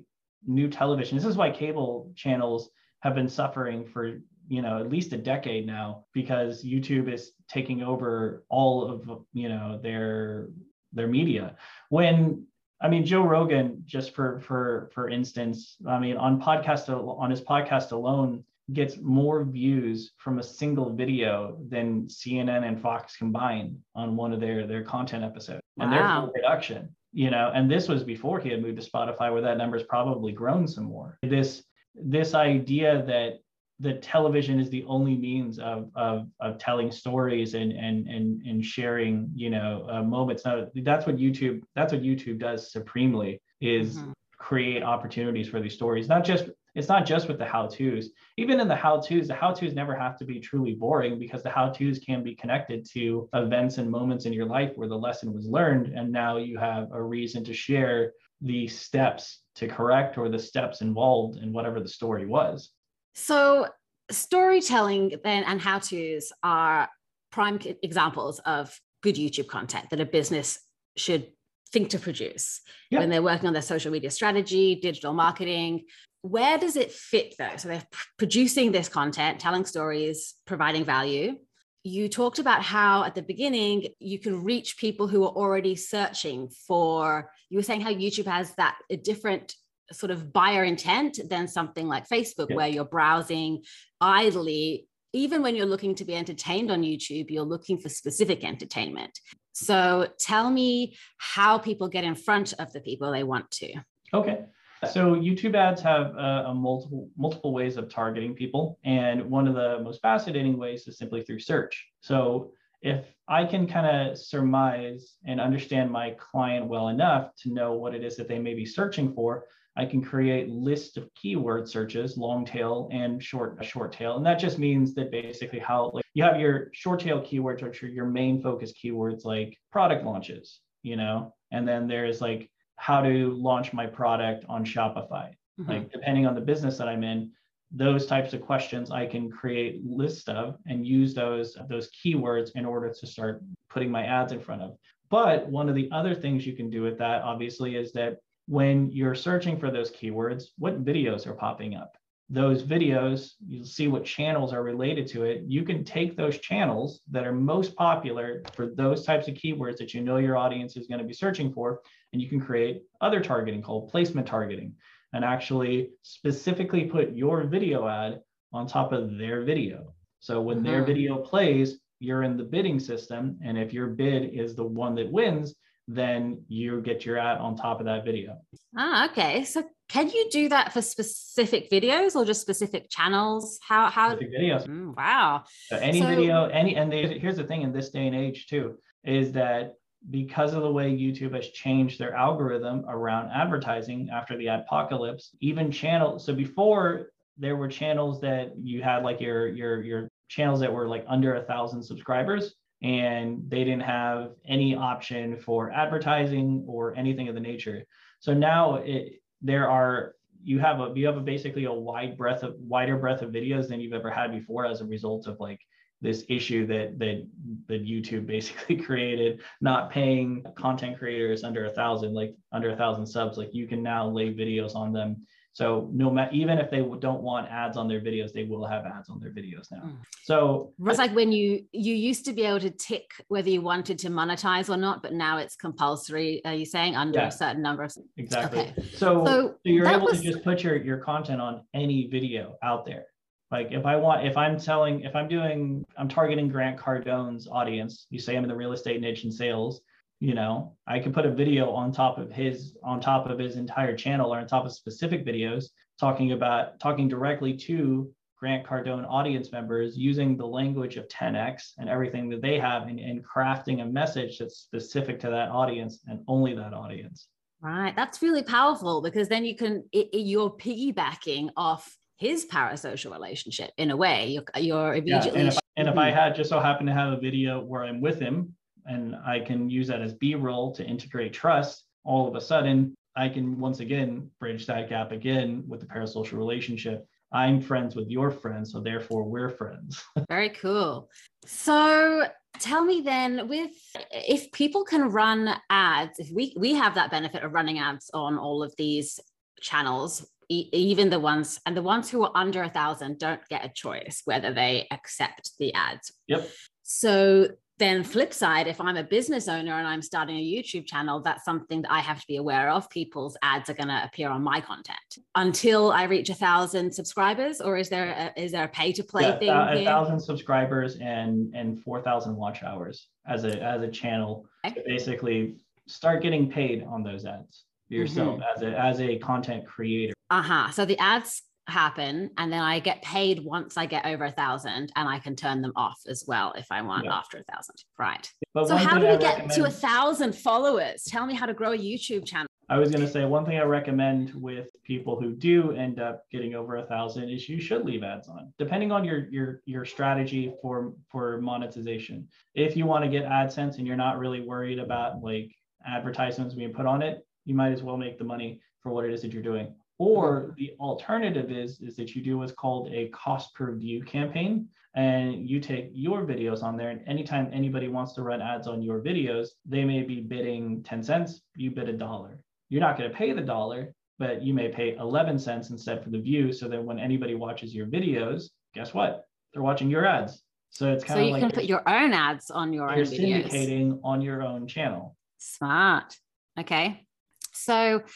new 0.47 0.69
television. 0.69 1.17
This 1.17 1.25
is 1.25 1.37
why 1.37 1.51
cable 1.51 2.11
channels 2.15 2.69
have 3.01 3.15
been 3.15 3.29
suffering 3.29 3.85
for, 3.85 4.19
you 4.47 4.61
know, 4.61 4.79
at 4.79 4.89
least 4.89 5.13
a 5.13 5.17
decade 5.17 5.65
now 5.65 6.05
because 6.13 6.63
YouTube 6.63 7.11
is 7.11 7.31
taking 7.49 7.83
over 7.83 8.43
all 8.49 8.83
of, 8.83 9.25
you 9.33 9.49
know, 9.49 9.79
their 9.81 10.47
their 10.93 11.07
media. 11.07 11.55
When 11.89 12.45
I 12.81 12.89
mean, 12.89 13.05
Joe 13.05 13.23
Rogan, 13.23 13.83
just 13.85 14.13
for 14.13 14.39
for 14.39 14.89
for 14.93 15.09
instance, 15.09 15.77
I 15.87 15.99
mean, 15.99 16.17
on 16.17 16.41
podcast 16.41 16.89
on 16.89 17.29
his 17.29 17.41
podcast 17.41 17.91
alone, 17.91 18.43
gets 18.73 18.97
more 18.97 19.43
views 19.43 20.11
from 20.17 20.39
a 20.39 20.43
single 20.43 20.89
video 20.93 21.57
than 21.69 22.07
CNN 22.07 22.67
and 22.67 22.81
Fox 22.81 23.15
combined 23.15 23.77
on 23.93 24.15
one 24.15 24.33
of 24.33 24.39
their 24.39 24.65
their 24.65 24.83
content 24.83 25.23
episodes 25.23 25.61
and 25.79 25.91
wow. 25.91 26.21
their 26.21 26.31
production. 26.31 26.95
You 27.13 27.31
know, 27.31 27.51
and 27.53 27.71
this 27.71 27.87
was 27.87 28.03
before 28.03 28.39
he 28.39 28.49
had 28.49 28.61
moved 28.61 28.81
to 28.81 28.89
Spotify, 28.89 29.31
where 29.31 29.41
that 29.41 29.57
number's 29.57 29.83
probably 29.83 30.33
grown 30.33 30.67
some 30.67 30.85
more. 30.85 31.17
This 31.21 31.63
this 31.95 32.33
idea 32.33 33.03
that 33.07 33.39
that 33.79 34.01
television 34.01 34.59
is 34.59 34.69
the 34.69 34.85
only 34.85 35.15
means 35.15 35.59
of, 35.59 35.89
of, 35.95 36.27
of 36.39 36.57
telling 36.57 36.91
stories 36.91 37.55
and, 37.55 37.73
and, 37.73 38.07
and, 38.07 38.41
and 38.43 38.63
sharing, 38.63 39.29
you 39.35 39.49
know, 39.49 39.85
uh, 39.91 40.01
moments. 40.01 40.45
Now 40.45 40.67
that's 40.75 41.05
what 41.05 41.17
YouTube, 41.17 41.61
that's 41.75 41.91
what 41.91 42.01
YouTube 42.01 42.39
does 42.39 42.71
supremely 42.71 43.41
is 43.59 43.97
mm-hmm. 43.97 44.11
create 44.37 44.81
opportunities 44.81 45.49
for 45.49 45.59
these 45.59 45.73
stories. 45.73 46.07
Not 46.07 46.23
just, 46.23 46.49
it's 46.75 46.89
not 46.89 47.05
just 47.05 47.27
with 47.27 47.37
the 47.37 47.45
how-tos. 47.45 48.09
Even 48.37 48.59
in 48.59 48.67
the 48.67 48.75
how-tos, 48.75 49.27
the 49.27 49.33
how-tos 49.33 49.73
never 49.73 49.95
have 49.95 50.17
to 50.17 50.25
be 50.25 50.39
truly 50.39 50.73
boring 50.73 51.17
because 51.17 51.41
the 51.41 51.49
how-tos 51.49 51.99
can 51.99 52.21
be 52.21 52.35
connected 52.35 52.85
to 52.91 53.29
events 53.33 53.77
and 53.77 53.89
moments 53.89 54.25
in 54.25 54.33
your 54.33 54.45
life 54.45 54.71
where 54.75 54.89
the 54.89 54.97
lesson 54.97 55.33
was 55.33 55.47
learned. 55.47 55.87
And 55.87 56.11
now 56.11 56.37
you 56.37 56.57
have 56.57 56.89
a 56.91 57.01
reason 57.01 57.43
to 57.45 57.53
share 57.53 58.11
the 58.41 58.67
steps 58.67 59.39
to 59.55 59.67
correct 59.67 60.17
or 60.17 60.27
the 60.27 60.37
steps 60.37 60.81
involved 60.81 61.37
in 61.37 61.53
whatever 61.53 61.79
the 61.79 61.87
story 61.87 62.25
was. 62.25 62.71
So, 63.13 63.67
storytelling 64.11 65.15
then 65.23 65.43
and 65.45 65.59
how 65.59 65.79
to's 65.79 66.31
are 66.43 66.89
prime 67.31 67.59
examples 67.81 68.39
of 68.39 68.77
good 69.01 69.15
YouTube 69.15 69.47
content 69.47 69.89
that 69.89 69.99
a 69.99 70.05
business 70.05 70.59
should 70.95 71.31
think 71.71 71.89
to 71.89 71.99
produce 71.99 72.61
yeah. 72.89 72.99
when 72.99 73.09
they're 73.09 73.21
working 73.23 73.47
on 73.47 73.53
their 73.53 73.61
social 73.61 73.91
media 73.91 74.11
strategy, 74.11 74.75
digital 74.75 75.13
marketing. 75.13 75.83
Where 76.25 76.57
does 76.57 76.75
it 76.75 76.91
fit 76.91 77.35
though? 77.37 77.55
So 77.57 77.67
they're 77.67 77.87
producing 78.17 78.71
this 78.71 78.89
content, 78.89 79.39
telling 79.39 79.63
stories, 79.63 80.33
providing 80.45 80.83
value. 80.83 81.37
You 81.83 82.09
talked 82.09 82.39
about 82.39 82.63
how 82.63 83.03
at 83.03 83.13
the 83.13 83.21
beginning 83.21 83.89
you 83.99 84.17
can 84.17 84.43
reach 84.43 84.79
people 84.79 85.07
who 85.07 85.23
are 85.23 85.29
already 85.29 85.75
searching 85.75 86.49
for, 86.49 87.29
you 87.51 87.59
were 87.59 87.63
saying 87.63 87.81
how 87.81 87.93
YouTube 87.93 88.25
has 88.25 88.55
that 88.55 88.75
a 88.89 88.97
different 88.97 89.53
sort 89.91 90.09
of 90.09 90.33
buyer 90.33 90.63
intent 90.63 91.19
than 91.29 91.47
something 91.47 91.87
like 91.87 92.09
Facebook, 92.09 92.49
yeah. 92.49 92.55
where 92.55 92.67
you're 92.69 92.85
browsing 92.85 93.61
idly. 94.01 94.87
Even 95.13 95.43
when 95.43 95.55
you're 95.55 95.67
looking 95.67 95.93
to 95.93 96.05
be 96.05 96.15
entertained 96.15 96.71
on 96.71 96.81
YouTube, 96.81 97.29
you're 97.29 97.43
looking 97.43 97.77
for 97.77 97.89
specific 97.89 98.43
entertainment. 98.43 99.19
So 99.53 100.07
tell 100.17 100.49
me 100.49 100.97
how 101.19 101.59
people 101.59 101.87
get 101.87 102.03
in 102.03 102.15
front 102.15 102.53
of 102.57 102.73
the 102.73 102.81
people 102.81 103.11
they 103.11 103.23
want 103.23 103.51
to. 103.51 103.75
Okay. 104.11 104.45
So 104.85 105.15
YouTube 105.15 105.55
ads 105.55 105.81
have 105.81 106.15
uh, 106.17 106.53
multiple 106.53 107.09
multiple 107.17 107.53
ways 107.53 107.77
of 107.77 107.89
targeting 107.89 108.33
people, 108.33 108.79
and 108.83 109.29
one 109.29 109.47
of 109.47 109.55
the 109.55 109.79
most 109.83 110.01
fascinating 110.01 110.57
ways 110.57 110.87
is 110.87 110.97
simply 110.97 111.23
through 111.23 111.39
search. 111.39 111.87
So 112.01 112.51
if 112.81 113.05
I 113.27 113.45
can 113.45 113.67
kind 113.67 113.87
of 113.87 114.17
surmise 114.17 115.15
and 115.25 115.41
understand 115.41 115.91
my 115.91 116.11
client 116.11 116.67
well 116.67 116.89
enough 116.89 117.31
to 117.43 117.51
know 117.51 117.73
what 117.73 117.95
it 117.95 118.03
is 118.03 118.15
that 118.17 118.27
they 118.27 118.37
may 118.37 118.53
be 118.53 118.65
searching 118.65 119.13
for, 119.13 119.45
I 119.77 119.85
can 119.85 120.01
create 120.01 120.49
lists 120.49 120.95
of 120.95 121.13
keyword 121.15 121.67
searches, 121.67 122.17
long 122.17 122.45
tail 122.45 122.87
and 122.91 123.21
short 123.21 123.63
short 123.65 123.91
tail. 123.91 124.15
And 124.17 124.25
that 124.25 124.39
just 124.39 124.57
means 124.57 124.93
that 124.95 125.11
basically 125.11 125.59
how 125.59 125.91
like 125.93 126.05
you 126.13 126.23
have 126.23 126.39
your 126.39 126.69
short 126.73 126.99
tail 126.99 127.21
keywords, 127.21 127.61
which 127.61 127.83
are 127.83 127.87
your 127.87 128.05
main 128.05 128.41
focus 128.41 128.71
keywords 128.71 129.25
like 129.25 129.57
product 129.71 130.05
launches, 130.05 130.61
you 130.83 130.95
know, 130.95 131.33
and 131.51 131.67
then 131.67 131.87
there's 131.87 132.21
like 132.21 132.49
how 132.77 133.01
to 133.01 133.31
launch 133.31 133.73
my 133.73 133.85
product 133.85 134.45
on 134.49 134.65
Shopify. 134.65 135.31
Mm-hmm. 135.59 135.69
Like 135.69 135.91
depending 135.91 136.25
on 136.25 136.35
the 136.35 136.41
business 136.41 136.77
that 136.77 136.87
I'm 136.87 137.03
in, 137.03 137.31
those 137.71 138.05
types 138.05 138.33
of 138.33 138.41
questions 138.41 138.91
I 138.91 139.05
can 139.05 139.29
create 139.29 139.81
lists 139.85 140.27
of 140.27 140.57
and 140.65 140.85
use 140.85 141.13
those 141.13 141.57
those 141.69 141.89
keywords 141.91 142.51
in 142.55 142.65
order 142.65 142.93
to 142.93 143.07
start 143.07 143.43
putting 143.69 143.91
my 143.91 144.05
ads 144.05 144.31
in 144.31 144.39
front 144.39 144.61
of. 144.61 144.77
But 145.09 145.47
one 145.47 145.69
of 145.69 145.75
the 145.75 145.89
other 145.91 146.15
things 146.15 146.45
you 146.45 146.55
can 146.55 146.69
do 146.69 146.81
with 146.81 146.97
that 146.99 147.21
obviously 147.21 147.75
is 147.75 147.91
that 147.93 148.17
when 148.47 148.91
you're 148.91 149.15
searching 149.15 149.57
for 149.57 149.71
those 149.71 149.91
keywords, 149.91 150.45
what 150.57 150.85
videos 150.85 151.27
are 151.27 151.33
popping 151.33 151.75
up? 151.75 151.97
Those 152.29 152.63
videos, 152.63 153.33
you'll 153.47 153.65
see 153.65 153.87
what 153.87 154.03
channels 154.03 154.51
are 154.51 154.63
related 154.63 155.07
to 155.07 155.23
it. 155.23 155.43
You 155.45 155.63
can 155.63 155.83
take 155.83 156.17
those 156.17 156.39
channels 156.39 157.01
that 157.11 157.25
are 157.25 157.31
most 157.31 157.75
popular 157.75 158.41
for 158.53 158.67
those 158.67 159.05
types 159.05 159.27
of 159.27 159.35
keywords 159.35 159.77
that 159.77 159.93
you 159.93 160.01
know 160.01 160.17
your 160.17 160.37
audience 160.37 160.75
is 160.75 160.87
going 160.87 160.99
to 160.99 161.05
be 161.05 161.13
searching 161.13 161.53
for, 161.53 161.81
and 162.15 162.21
you 162.21 162.29
can 162.29 162.39
create 162.39 162.83
other 163.01 163.19
targeting 163.19 163.61
called 163.61 163.91
placement 163.91 164.25
targeting 164.25 164.73
and 165.11 165.25
actually 165.25 165.89
specifically 166.01 166.85
put 166.85 167.11
your 167.11 167.43
video 167.43 167.89
ad 167.89 168.21
on 168.53 168.65
top 168.65 168.93
of 168.93 169.17
their 169.17 169.43
video. 169.43 169.93
So 170.21 170.41
when 170.41 170.59
mm-hmm. 170.59 170.65
their 170.65 170.85
video 170.85 171.17
plays, 171.17 171.77
you're 171.99 172.23
in 172.23 172.37
the 172.37 172.43
bidding 172.45 172.79
system. 172.79 173.37
And 173.43 173.57
if 173.57 173.73
your 173.73 173.87
bid 173.87 174.33
is 174.33 174.55
the 174.55 174.63
one 174.63 174.95
that 174.95 175.11
wins, 175.11 175.55
then 175.89 176.41
you 176.47 176.79
get 176.79 177.05
your 177.05 177.17
ad 177.17 177.37
on 177.39 177.57
top 177.57 177.81
of 177.81 177.85
that 177.85 178.05
video. 178.05 178.37
Ah, 178.77 179.09
okay. 179.11 179.43
So 179.43 179.65
can 179.89 180.07
you 180.09 180.29
do 180.31 180.47
that 180.47 180.71
for 180.71 180.81
specific 180.81 181.69
videos 181.69 182.15
or 182.15 182.23
just 182.23 182.39
specific 182.39 182.89
channels? 182.89 183.59
How 183.61 183.89
how 183.89 184.15
specific 184.15 184.39
videos? 184.39 184.65
Mm, 184.69 184.95
wow. 184.95 185.43
So 185.67 185.75
any 185.75 185.99
so, 185.99 186.07
video, 186.07 186.45
any 186.45 186.77
and 186.77 186.89
they, 186.89 187.19
here's 187.19 187.35
the 187.35 187.43
thing 187.43 187.63
in 187.63 187.73
this 187.73 187.89
day 187.89 188.07
and 188.07 188.15
age 188.15 188.47
too, 188.47 188.77
is 189.03 189.33
that 189.33 189.73
because 190.11 190.53
of 190.53 190.61
the 190.61 190.71
way 190.71 190.91
YouTube 190.91 191.33
has 191.33 191.49
changed 191.49 191.99
their 191.99 192.13
algorithm 192.13 192.85
around 192.87 193.31
advertising 193.31 194.09
after 194.11 194.37
the 194.37 194.45
adpocalypse, 194.45 195.29
even 195.39 195.71
channels. 195.71 196.25
So 196.25 196.33
before 196.33 197.11
there 197.37 197.55
were 197.55 197.67
channels 197.67 198.21
that 198.21 198.53
you 198.61 198.81
had 198.81 199.03
like 199.03 199.19
your 199.19 199.47
your 199.47 199.81
your 199.81 200.09
channels 200.29 200.59
that 200.59 200.71
were 200.71 200.87
like 200.87 201.05
under 201.07 201.35
a 201.35 201.43
thousand 201.43 201.83
subscribers 201.83 202.55
and 202.81 203.41
they 203.47 203.63
didn't 203.63 203.81
have 203.81 204.31
any 204.47 204.75
option 204.75 205.37
for 205.37 205.71
advertising 205.71 206.63
or 206.67 206.95
anything 206.95 207.27
of 207.27 207.35
the 207.35 207.41
nature. 207.41 207.83
So 208.19 208.33
now 208.33 208.75
it, 208.75 209.21
there 209.41 209.69
are 209.69 210.15
you 210.43 210.59
have 210.59 210.79
a 210.79 210.91
you 210.95 211.05
have 211.07 211.17
a 211.17 211.21
basically 211.21 211.65
a 211.65 211.73
wide 211.73 212.17
breadth 212.17 212.43
of 212.43 212.55
wider 212.59 212.97
breadth 212.97 213.21
of 213.21 213.31
videos 213.31 213.67
than 213.67 213.79
you've 213.79 213.93
ever 213.93 214.11
had 214.11 214.31
before 214.31 214.65
as 214.65 214.81
a 214.81 214.85
result 214.85 215.27
of 215.27 215.39
like 215.39 215.59
this 216.05 216.23
issue 216.29 216.65
that 216.67 216.97
that 216.99 217.27
that 217.67 217.85
YouTube 217.85 218.25
basically 218.25 218.75
created, 218.87 219.41
not 219.59 219.91
paying 219.91 220.43
content 220.55 220.97
creators 220.97 221.43
under 221.43 221.65
a 221.65 221.71
thousand, 221.71 222.13
like 222.13 222.35
under 222.53 222.69
a 222.69 222.75
thousand 222.75 223.05
subs. 223.05 223.37
Like 223.37 223.53
you 223.53 223.67
can 223.67 223.83
now 223.83 224.07
lay 224.07 224.33
videos 224.33 224.75
on 224.75 224.93
them 224.93 225.25
so 225.55 225.89
no 225.93 226.11
matter 226.11 226.31
even 226.33 226.57
if 226.57 226.69
they 226.69 226.79
don't 226.99 227.21
want 227.21 227.49
ads 227.49 227.77
on 227.77 227.87
their 227.87 228.01
videos, 228.01 228.33
they 228.33 228.43
will 228.43 228.65
have 228.65 228.83
ads 228.85 229.09
on 229.09 229.21
their 229.21 229.31
videos 229.31 229.71
now. 229.71 229.83
Mm. 229.85 229.95
So 230.23 230.73
it's 230.85 230.97
like 230.97 231.15
when 231.15 231.31
you 231.31 231.63
you 231.71 231.95
used 231.95 232.25
to 232.25 232.33
be 232.33 232.43
able 232.43 232.59
to 232.59 232.71
tick 232.71 233.09
whether 233.29 233.49
you 233.49 233.61
wanted 233.61 233.97
to 233.99 234.09
monetize 234.09 234.69
or 234.69 234.75
not, 234.75 235.01
but 235.01 235.13
now 235.13 235.37
it's 235.37 235.55
compulsory. 235.55 236.43
Are 236.43 236.53
you 236.53 236.65
saying 236.65 236.97
under 236.97 237.19
yeah, 237.19 237.27
a 237.27 237.31
certain 237.31 237.61
number 237.61 237.83
of 237.83 237.95
exactly? 238.17 238.59
Okay. 238.59 238.73
So, 238.95 239.23
so, 239.23 239.25
so 239.25 239.55
you're 239.63 239.87
able 239.87 240.07
was... 240.07 240.19
to 240.19 240.29
just 240.29 240.43
put 240.43 240.61
your 240.61 240.75
your 240.75 240.97
content 240.97 241.39
on 241.39 241.61
any 241.73 242.07
video 242.07 242.57
out 242.61 242.85
there. 242.85 243.05
Like 243.51 243.71
if 243.71 243.85
I 243.85 243.95
want, 243.95 244.25
if 244.25 244.37
I'm 244.37 244.59
selling, 244.59 245.01
if 245.01 245.15
I'm 245.15 245.27
doing, 245.27 245.85
I'm 245.97 246.09
targeting 246.09 246.49
Grant 246.49 246.79
Cardone's 246.79 247.47
audience. 247.47 248.07
You 248.09 248.19
say 248.19 248.35
I'm 248.35 248.43
in 248.43 248.49
the 248.49 248.55
real 248.55 248.73
estate 248.73 249.01
niche 249.01 249.23
and 249.23 249.33
sales 249.33 249.81
you 250.19 250.33
know 250.33 250.73
i 250.87 250.97
can 250.99 251.11
put 251.11 251.25
a 251.25 251.31
video 251.31 251.69
on 251.71 251.91
top 251.91 252.17
of 252.17 252.31
his 252.31 252.75
on 252.83 253.01
top 253.01 253.29
of 253.29 253.37
his 253.37 253.57
entire 253.57 253.95
channel 253.95 254.33
or 254.33 254.39
on 254.39 254.47
top 254.47 254.65
of 254.65 254.71
specific 254.73 255.25
videos 255.25 255.65
talking 255.99 256.31
about 256.31 256.79
talking 256.79 257.07
directly 257.07 257.55
to 257.55 258.09
grant 258.39 258.65
cardone 258.65 259.05
audience 259.09 259.51
members 259.51 259.97
using 259.97 260.37
the 260.37 260.45
language 260.45 260.97
of 260.97 261.07
10x 261.09 261.73
and 261.77 261.89
everything 261.89 262.29
that 262.29 262.41
they 262.41 262.59
have 262.59 262.87
and, 262.87 262.99
and 262.99 263.23
crafting 263.25 263.81
a 263.81 263.85
message 263.85 264.37
that's 264.39 264.57
specific 264.57 265.19
to 265.19 265.29
that 265.29 265.49
audience 265.49 265.99
and 266.07 266.19
only 266.27 266.55
that 266.55 266.73
audience 266.73 267.27
right 267.61 267.95
that's 267.95 268.21
really 268.21 268.43
powerful 268.43 269.01
because 269.01 269.27
then 269.27 269.43
you 269.43 269.55
can 269.55 269.83
it, 269.91 270.07
it, 270.13 270.19
you're 270.19 270.49
piggybacking 270.49 271.49
off 271.57 271.97
his 272.17 272.45
parasocial 272.45 273.11
relationship 273.11 273.71
in 273.77 273.91
a 273.91 273.97
way 273.97 274.27
you're, 274.27 274.43
you're 274.57 274.95
immediately 274.95 275.31
yeah, 275.31 275.39
and, 275.39 275.47
if, 275.49 275.59
and 275.77 275.87
if 275.89 275.97
i 275.97 276.09
hmm. 276.09 276.15
had 276.15 276.35
just 276.35 276.49
so 276.49 276.59
happen 276.59 276.85
to 276.85 276.93
have 276.93 277.13
a 277.13 277.17
video 277.17 277.61
where 277.61 277.83
i'm 277.83 278.01
with 278.01 278.19
him 278.19 278.55
and 278.85 279.15
I 279.25 279.39
can 279.39 279.69
use 279.69 279.87
that 279.87 280.01
as 280.01 280.13
B-roll 280.13 280.73
to 280.73 280.85
integrate 280.85 281.33
trust, 281.33 281.85
all 282.03 282.27
of 282.27 282.35
a 282.35 282.41
sudden 282.41 282.95
I 283.15 283.29
can 283.29 283.59
once 283.59 283.79
again 283.79 284.29
bridge 284.39 284.65
that 284.67 284.89
gap 284.89 285.11
again 285.11 285.63
with 285.67 285.79
the 285.79 285.85
parasocial 285.85 286.33
relationship. 286.33 287.05
I'm 287.31 287.61
friends 287.61 287.95
with 287.95 288.09
your 288.09 288.29
friends, 288.29 288.71
so 288.71 288.79
therefore 288.79 289.23
we're 289.23 289.49
friends. 289.49 290.03
Very 290.29 290.49
cool. 290.49 291.09
So 291.45 292.27
tell 292.59 292.83
me 292.85 293.01
then 293.01 293.47
with 293.47 293.71
if 294.11 294.51
people 294.51 294.83
can 294.83 295.09
run 295.09 295.55
ads, 295.69 296.19
if 296.19 296.29
we 296.31 296.55
we 296.57 296.75
have 296.75 296.95
that 296.95 297.11
benefit 297.11 297.43
of 297.43 297.53
running 297.53 297.79
ads 297.79 298.09
on 298.13 298.37
all 298.37 298.61
of 298.61 298.73
these 298.77 299.19
channels, 299.59 300.25
even 300.49 301.09
the 301.09 301.19
ones 301.19 301.59
and 301.65 301.75
the 301.75 301.81
ones 301.81 302.09
who 302.09 302.23
are 302.23 302.31
under 302.35 302.63
a 302.63 302.69
thousand 302.69 303.19
don't 303.19 303.41
get 303.49 303.65
a 303.65 303.69
choice 303.69 304.21
whether 304.25 304.53
they 304.53 304.87
accept 304.91 305.51
the 305.59 305.73
ads. 305.73 306.11
Yep. 306.27 306.49
So 306.83 307.47
then 307.77 308.03
flip 308.03 308.33
side 308.33 308.67
if 308.67 308.79
i'm 308.79 308.95
a 308.95 309.03
business 309.03 309.47
owner 309.47 309.73
and 309.73 309.87
i'm 309.87 310.01
starting 310.01 310.37
a 310.37 310.41
youtube 310.41 310.85
channel 310.85 311.19
that's 311.19 311.43
something 311.43 311.81
that 311.81 311.91
i 311.91 311.99
have 311.99 312.19
to 312.19 312.27
be 312.27 312.37
aware 312.37 312.69
of 312.69 312.89
people's 312.89 313.35
ads 313.41 313.69
are 313.69 313.73
going 313.73 313.87
to 313.87 314.03
appear 314.03 314.29
on 314.29 314.41
my 314.41 314.61
content 314.61 314.97
until 315.35 315.91
i 315.91 316.03
reach 316.03 316.29
a 316.29 316.33
thousand 316.33 316.93
subscribers 316.93 317.61
or 317.61 317.77
is 317.77 317.89
there 317.89 318.33
a, 318.37 318.41
is 318.41 318.51
there 318.51 318.63
a 318.63 318.69
pay 318.69 318.91
to 318.91 319.03
play 319.03 319.23
yeah, 319.23 319.37
thing 319.37 319.49
a, 319.49 319.81
a 319.81 319.83
thousand 319.83 320.19
subscribers 320.19 320.97
and 320.97 321.53
and 321.53 321.81
4000 321.83 322.35
watch 322.35 322.63
hours 322.63 323.07
as 323.27 323.43
a 323.43 323.61
as 323.61 323.81
a 323.81 323.89
channel 323.89 324.45
okay. 324.65 324.81
basically 324.85 325.55
start 325.87 326.21
getting 326.21 326.49
paid 326.49 326.83
on 326.83 327.03
those 327.03 327.25
ads 327.25 327.65
yourself 327.89 328.39
mm-hmm. 328.39 328.55
as 328.55 328.61
a 328.63 328.79
as 328.79 329.01
a 329.01 329.17
content 329.19 329.65
creator 329.65 330.14
uh-huh. 330.29 330.71
So 330.71 330.85
the 330.85 330.97
ads 330.99 331.43
happen 331.67 332.29
and 332.37 332.53
then 332.53 332.61
i 332.61 332.79
get 332.79 333.01
paid 333.01 333.43
once 333.43 333.75
i 333.75 333.87
get 333.87 334.05
over 334.05 334.25
a 334.25 334.31
thousand 334.31 334.91
and 334.95 335.09
i 335.09 335.17
can 335.17 335.35
turn 335.35 335.63
them 335.63 335.73
off 335.75 335.97
as 336.07 336.23
well 336.27 336.53
if 336.55 336.67
i 336.69 336.79
want 336.79 337.05
yeah. 337.05 337.13
after 337.13 337.39
a 337.39 337.43
thousand. 337.51 337.75
Right. 337.97 338.31
But 338.53 338.67
so 338.67 338.75
how 338.75 338.99
do 338.99 339.07
we 339.07 339.17
get 339.17 339.49
to 339.51 339.63
a 339.65 339.69
thousand 339.69 340.35
followers? 340.35 341.03
Tell 341.07 341.25
me 341.25 341.33
how 341.33 341.45
to 341.45 341.53
grow 341.53 341.71
a 341.71 341.77
youtube 341.77 342.25
channel. 342.25 342.47
I 342.69 342.77
was 342.77 342.89
going 342.91 343.05
to 343.05 343.11
say 343.11 343.25
one 343.25 343.45
thing 343.45 343.57
i 343.57 343.63
recommend 343.63 344.31
with 344.35 344.69
people 344.83 345.19
who 345.19 345.33
do 345.33 345.71
end 345.71 345.99
up 345.99 346.23
getting 346.31 346.53
over 346.53 346.77
a 346.77 346.85
thousand 346.85 347.29
is 347.29 347.49
you 347.49 347.59
should 347.59 347.83
leave 347.83 348.03
ads 348.03 348.27
on 348.27 348.53
depending 348.59 348.91
on 348.91 349.03
your 349.03 349.27
your 349.29 349.61
your 349.65 349.85
strategy 349.85 350.53
for 350.61 350.93
for 351.09 351.41
monetization. 351.41 352.27
If 352.53 352.77
you 352.77 352.85
want 352.85 353.03
to 353.05 353.09
get 353.09 353.25
adsense 353.25 353.79
and 353.79 353.87
you're 353.87 353.95
not 353.95 354.19
really 354.19 354.41
worried 354.41 354.77
about 354.77 355.23
like 355.23 355.51
advertisements 355.87 356.53
being 356.53 356.73
put 356.73 356.85
on 356.85 357.01
it 357.01 357.25
you 357.45 357.53
might 357.53 357.71
as 357.71 357.83
well 357.83 357.95
make 357.95 358.17
the 358.17 358.23
money 358.23 358.59
for 358.81 358.91
what 358.91 359.05
it 359.05 359.13
is 359.13 359.21
that 359.21 359.31
you're 359.31 359.43
doing 359.43 359.73
or 359.97 360.53
the 360.57 360.73
alternative 360.79 361.51
is, 361.51 361.79
is 361.79 361.95
that 361.95 362.15
you 362.15 362.21
do 362.21 362.37
what's 362.37 362.51
called 362.51 362.91
a 362.91 363.09
cost 363.09 363.53
per 363.53 363.73
view 363.73 364.03
campaign. 364.03 364.67
And 364.95 365.49
you 365.49 365.59
take 365.59 365.89
your 365.93 366.25
videos 366.25 366.63
on 366.63 366.77
there, 366.77 366.89
and 366.89 367.01
anytime 367.05 367.49
anybody 367.51 367.89
wants 367.89 368.13
to 368.13 368.21
run 368.21 368.41
ads 368.41 368.65
on 368.65 368.81
your 368.81 369.01
videos, 369.01 369.49
they 369.65 369.83
may 369.83 370.03
be 370.03 370.21
bidding 370.21 370.83
10 370.83 371.03
cents, 371.03 371.41
you 371.57 371.71
bid 371.71 371.89
a 371.89 371.93
dollar. 371.93 372.39
You're 372.69 372.79
not 372.79 372.97
going 372.97 373.09
to 373.09 373.15
pay 373.15 373.33
the 373.33 373.41
dollar, 373.41 373.93
but 374.19 374.41
you 374.41 374.53
may 374.53 374.69
pay 374.69 374.95
11 374.95 375.37
cents 375.37 375.69
instead 375.69 376.01
for 376.01 376.11
the 376.11 376.19
view. 376.19 376.53
So 376.53 376.69
that 376.69 376.81
when 376.81 376.97
anybody 376.97 377.35
watches 377.35 377.75
your 377.75 377.87
videos, 377.87 378.51
guess 378.73 378.93
what? 378.93 379.25
They're 379.53 379.63
watching 379.63 379.89
your 379.89 380.05
ads. 380.05 380.41
So 380.69 380.91
it's 380.91 381.03
kind 381.03 381.19
so 381.19 381.25
of 381.25 381.31
like 381.31 381.41
you 381.41 381.47
can 381.49 381.55
put 381.55 381.65
your 381.65 381.87
own 381.87 382.13
ads 382.13 382.49
on 382.49 382.71
your 382.71 382.89
you're 382.91 382.99
own 382.99 383.11
videos. 383.11 383.49
syndicating 383.49 383.99
on 384.03 384.21
your 384.21 384.43
own 384.43 384.65
channel. 384.65 385.15
Smart. 385.37 386.17
Okay. 386.57 387.05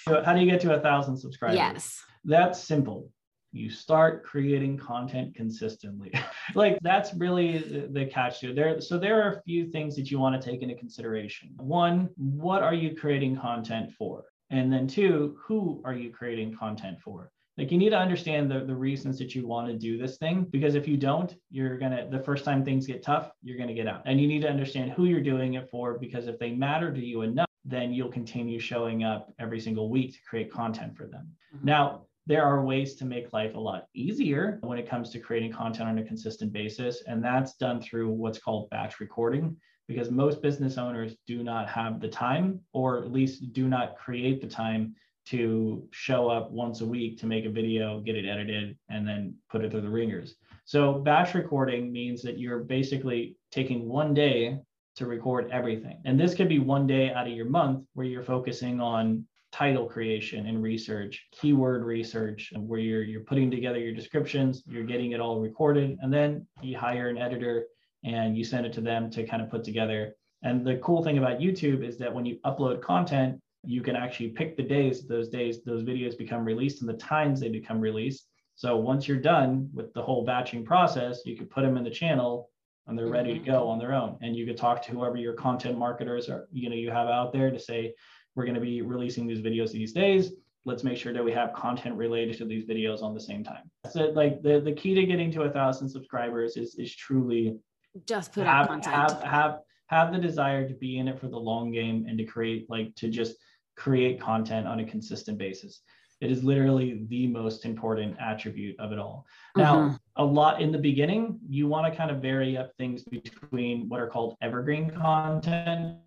So, 0.06 0.24
how 0.24 0.34
do 0.34 0.42
you 0.42 0.50
get 0.50 0.62
to 0.62 0.76
a 0.76 0.80
thousand 0.80 1.18
subscribers? 1.18 1.56
Yes. 1.56 2.04
That's 2.26 2.62
simple. 2.62 3.10
You 3.52 3.70
start 3.70 4.24
creating 4.24 4.78
content 4.78 5.34
consistently. 5.36 6.14
like 6.56 6.78
that's 6.82 7.14
really 7.16 7.58
the, 7.58 7.88
the 7.92 8.06
catch 8.06 8.42
to 8.42 8.54
there. 8.54 8.80
So 8.80 9.00
there 9.00 9.24
are 9.24 9.34
a 9.34 9.42
few 9.42 9.72
things 9.72 9.96
that 9.96 10.12
you 10.12 10.20
want 10.20 10.40
to 10.40 10.50
take 10.50 10.62
into 10.62 10.76
consideration. 10.76 11.50
One, 11.58 12.10
what 12.16 12.62
are 12.62 12.76
you 12.76 12.96
creating 12.96 13.38
content 13.38 13.92
for? 13.98 14.26
And 14.52 14.72
then 14.72 14.88
two, 14.88 15.38
who 15.44 15.82
are 15.84 15.94
you 15.94 16.12
creating 16.12 16.56
content 16.56 17.00
for? 17.02 17.32
like 17.60 17.72
you 17.72 17.78
need 17.78 17.90
to 17.90 17.98
understand 17.98 18.50
the, 18.50 18.62
the 18.62 18.74
reasons 18.74 19.20
that 19.20 19.36
you 19.36 19.46
want 19.46 19.68
to 19.68 19.74
do 19.74 19.98
this 19.98 20.18
thing 20.18 20.48
because 20.50 20.76
if 20.76 20.88
you 20.88 20.96
don't 20.96 21.36
you're 21.52 21.78
gonna 21.78 22.08
the 22.10 22.20
first 22.20 22.46
time 22.46 22.64
things 22.64 22.88
get 22.88 23.04
tough 23.04 23.32
you're 23.44 23.58
gonna 23.58 23.74
get 23.74 23.86
out 23.86 24.02
and 24.06 24.20
you 24.20 24.28
need 24.28 24.42
to 24.42 24.50
understand 24.50 24.92
who 24.92 25.06
you're 25.06 25.22
doing 25.22 25.56
it 25.56 25.70
for 25.70 26.00
because 26.00 26.28
if 26.28 26.40
they 26.40 26.52
matter 26.52 26.92
to 26.92 27.06
you 27.06 27.22
enough 27.22 27.49
then 27.70 27.94
you'll 27.94 28.12
continue 28.12 28.60
showing 28.60 29.04
up 29.04 29.32
every 29.40 29.60
single 29.60 29.90
week 29.90 30.14
to 30.14 30.20
create 30.28 30.52
content 30.52 30.96
for 30.98 31.06
them. 31.06 31.28
Mm-hmm. 31.56 31.66
Now, 31.66 32.06
there 32.26 32.44
are 32.44 32.64
ways 32.64 32.96
to 32.96 33.06
make 33.06 33.34
life 33.34 33.56
a 33.56 33.60
lot 33.60 33.88
easier 33.96 34.60
when 34.62 34.78
it 34.78 34.90
comes 34.90 35.10
to 35.12 35.20
creating 35.20 35.52
content 35.52 35.90
on 35.90 35.98
a 35.98 36.04
consistent 36.04 36.52
basis. 36.54 37.04
And 37.08 37.24
that's 37.24 37.56
done 37.56 37.82
through 37.82 38.10
what's 38.10 38.40
called 38.40 38.70
batch 38.70 39.00
recording, 39.00 39.56
because 39.88 40.12
most 40.12 40.42
business 40.42 40.78
owners 40.78 41.16
do 41.26 41.44
not 41.44 41.68
have 41.70 42.00
the 42.00 42.08
time, 42.08 42.60
or 42.74 43.00
at 43.00 43.12
least 43.12 43.54
do 43.54 43.68
not 43.68 43.98
create 43.98 44.42
the 44.42 44.48
time 44.48 44.96
to 45.28 45.88
show 45.92 46.30
up 46.30 46.52
once 46.52 46.82
a 46.82 46.86
week 46.86 47.20
to 47.20 47.28
make 47.28 47.46
a 47.46 47.50
video, 47.50 48.00
get 48.00 48.16
it 48.16 48.28
edited, 48.28 48.78
and 48.90 49.08
then 49.08 49.36
put 49.50 49.64
it 49.64 49.72
through 49.72 49.82
the 49.82 49.90
ringers. 49.90 50.36
So, 50.66 50.94
batch 50.94 51.34
recording 51.34 51.92
means 51.92 52.22
that 52.22 52.38
you're 52.38 52.60
basically 52.60 53.38
taking 53.52 53.88
one 53.88 54.14
day 54.14 54.60
to 55.00 55.06
record 55.06 55.50
everything. 55.50 56.02
And 56.04 56.20
this 56.20 56.36
could 56.36 56.50
be 56.50 56.60
one 56.60 56.86
day 56.86 57.12
out 57.12 57.26
of 57.26 57.34
your 57.34 57.50
month 57.50 57.86
where 57.94 58.06
you're 58.06 58.22
focusing 58.22 58.82
on 58.82 59.26
title 59.52 59.86
creation 59.86 60.46
and 60.46 60.62
research, 60.62 61.26
keyword 61.32 61.86
research, 61.86 62.52
where 62.56 62.82
you're 62.82 63.04
you're 63.04 63.24
putting 63.24 63.50
together 63.50 63.80
your 63.80 63.94
descriptions, 63.94 64.62
you're 64.68 64.84
getting 64.84 65.14
it 65.14 65.22
all 65.22 65.40
recorded, 65.40 65.98
and 66.02 66.14
then 66.14 66.46
you 66.62 66.78
hire 66.78 67.08
an 67.08 67.18
editor 67.18 67.64
and 68.04 68.38
you 68.38 68.44
send 68.44 68.66
it 68.66 68.74
to 68.74 68.82
them 68.82 69.10
to 69.10 69.26
kind 69.26 69.42
of 69.42 69.50
put 69.50 69.64
together. 69.64 70.16
And 70.44 70.68
the 70.68 70.78
cool 70.78 71.02
thing 71.02 71.18
about 71.18 71.40
YouTube 71.40 71.82
is 71.88 71.98
that 71.98 72.14
when 72.14 72.26
you 72.26 72.38
upload 72.46 72.82
content, 72.82 73.40
you 73.64 73.82
can 73.82 73.96
actually 73.96 74.30
pick 74.30 74.58
the 74.58 74.64
days 74.64 75.08
those 75.08 75.30
days 75.30 75.64
those 75.64 75.84
videos 75.84 76.18
become 76.18 76.44
released 76.44 76.82
and 76.82 76.90
the 76.90 76.94
times 76.94 77.40
they 77.40 77.50
become 77.50 77.80
released. 77.80 78.28
So 78.56 78.76
once 78.76 79.08
you're 79.08 79.18
done 79.18 79.70
with 79.74 79.94
the 79.94 80.02
whole 80.02 80.26
batching 80.26 80.66
process, 80.66 81.22
you 81.26 81.38
can 81.38 81.46
put 81.46 81.62
them 81.62 81.78
in 81.78 81.86
the 81.86 81.90
channel 81.90 82.50
and 82.90 82.98
they're 82.98 83.08
ready 83.08 83.34
to 83.34 83.40
mm-hmm. 83.40 83.52
go 83.52 83.68
on 83.68 83.80
their 83.80 83.94
own. 83.94 84.18
And 84.22 84.36
you 84.36 84.46
could 84.46 84.58
talk 84.58 84.82
to 84.84 84.92
whoever 84.92 85.18
your 85.18 85.34
content 85.34 85.78
marketers 85.78 86.28
are, 86.30 86.48
you 86.52 86.70
know, 86.70 86.76
you 86.76 86.92
have 86.92 87.08
out 87.08 87.32
there 87.32 87.52
to 87.52 87.60
say, 87.60 87.94
we're 88.36 88.46
going 88.46 88.56
to 88.56 88.62
be 88.62 88.82
releasing 88.82 89.28
these 89.28 89.40
videos 89.40 89.72
these 89.72 89.94
days. 89.94 90.32
Let's 90.66 90.84
make 90.84 90.98
sure 90.98 91.14
that 91.14 91.24
we 91.24 91.32
have 91.32 91.54
content 91.54 91.96
related 91.96 92.38
to 92.38 92.46
these 92.46 92.66
videos 92.66 93.02
on 93.02 93.14
the 93.14 93.20
same 93.20 93.44
time. 93.44 93.70
So 93.90 94.06
like 94.08 94.42
the, 94.42 94.60
the 94.60 94.74
key 94.74 94.94
to 94.96 95.06
getting 95.06 95.32
to 95.32 95.44
a 95.44 95.50
thousand 95.50 95.90
subscribers 95.90 96.58
is 96.58 96.76
is 96.76 96.94
truly 96.96 97.58
just 98.06 98.34
put 98.34 98.46
have, 98.46 98.66
out 98.66 98.68
content. 98.68 98.96
have 98.96 99.24
have 99.24 99.60
have 99.88 100.12
the 100.12 100.20
desire 100.20 100.68
to 100.68 100.74
be 100.76 101.00
in 101.00 101.08
it 101.08 101.20
for 101.20 101.28
the 101.28 101.40
long 101.40 101.72
game 101.72 102.06
and 102.08 102.18
to 102.18 102.24
create 102.24 102.70
like 102.70 102.94
to 102.96 103.10
just 103.10 103.36
create 103.76 104.20
content 104.20 104.68
on 104.68 104.80
a 104.80 104.86
consistent 104.86 105.38
basis. 105.38 105.82
It 106.22 106.32
is 106.32 106.44
literally 106.44 107.06
the 107.08 107.28
most 107.28 107.66
important 107.66 108.18
attribute 108.20 108.78
of 108.80 108.92
it 108.92 109.00
all. 109.00 109.26
Now, 109.56 109.76
Mhm. 109.82 110.00
a 110.18 110.26
lot 110.26 110.62
in 110.62 110.72
the 110.72 110.78
beginning, 110.78 111.40
you 111.48 111.68
want 111.68 111.92
to 111.92 111.98
kind 111.98 112.12
of 112.12 112.22
vary 112.22 112.58
up 112.58 112.72
things 112.78 113.04
between 113.04 113.88
what 113.88 114.02
are 114.02 114.08
called 114.08 114.36
evergreen 114.42 114.90
content, 114.90 115.98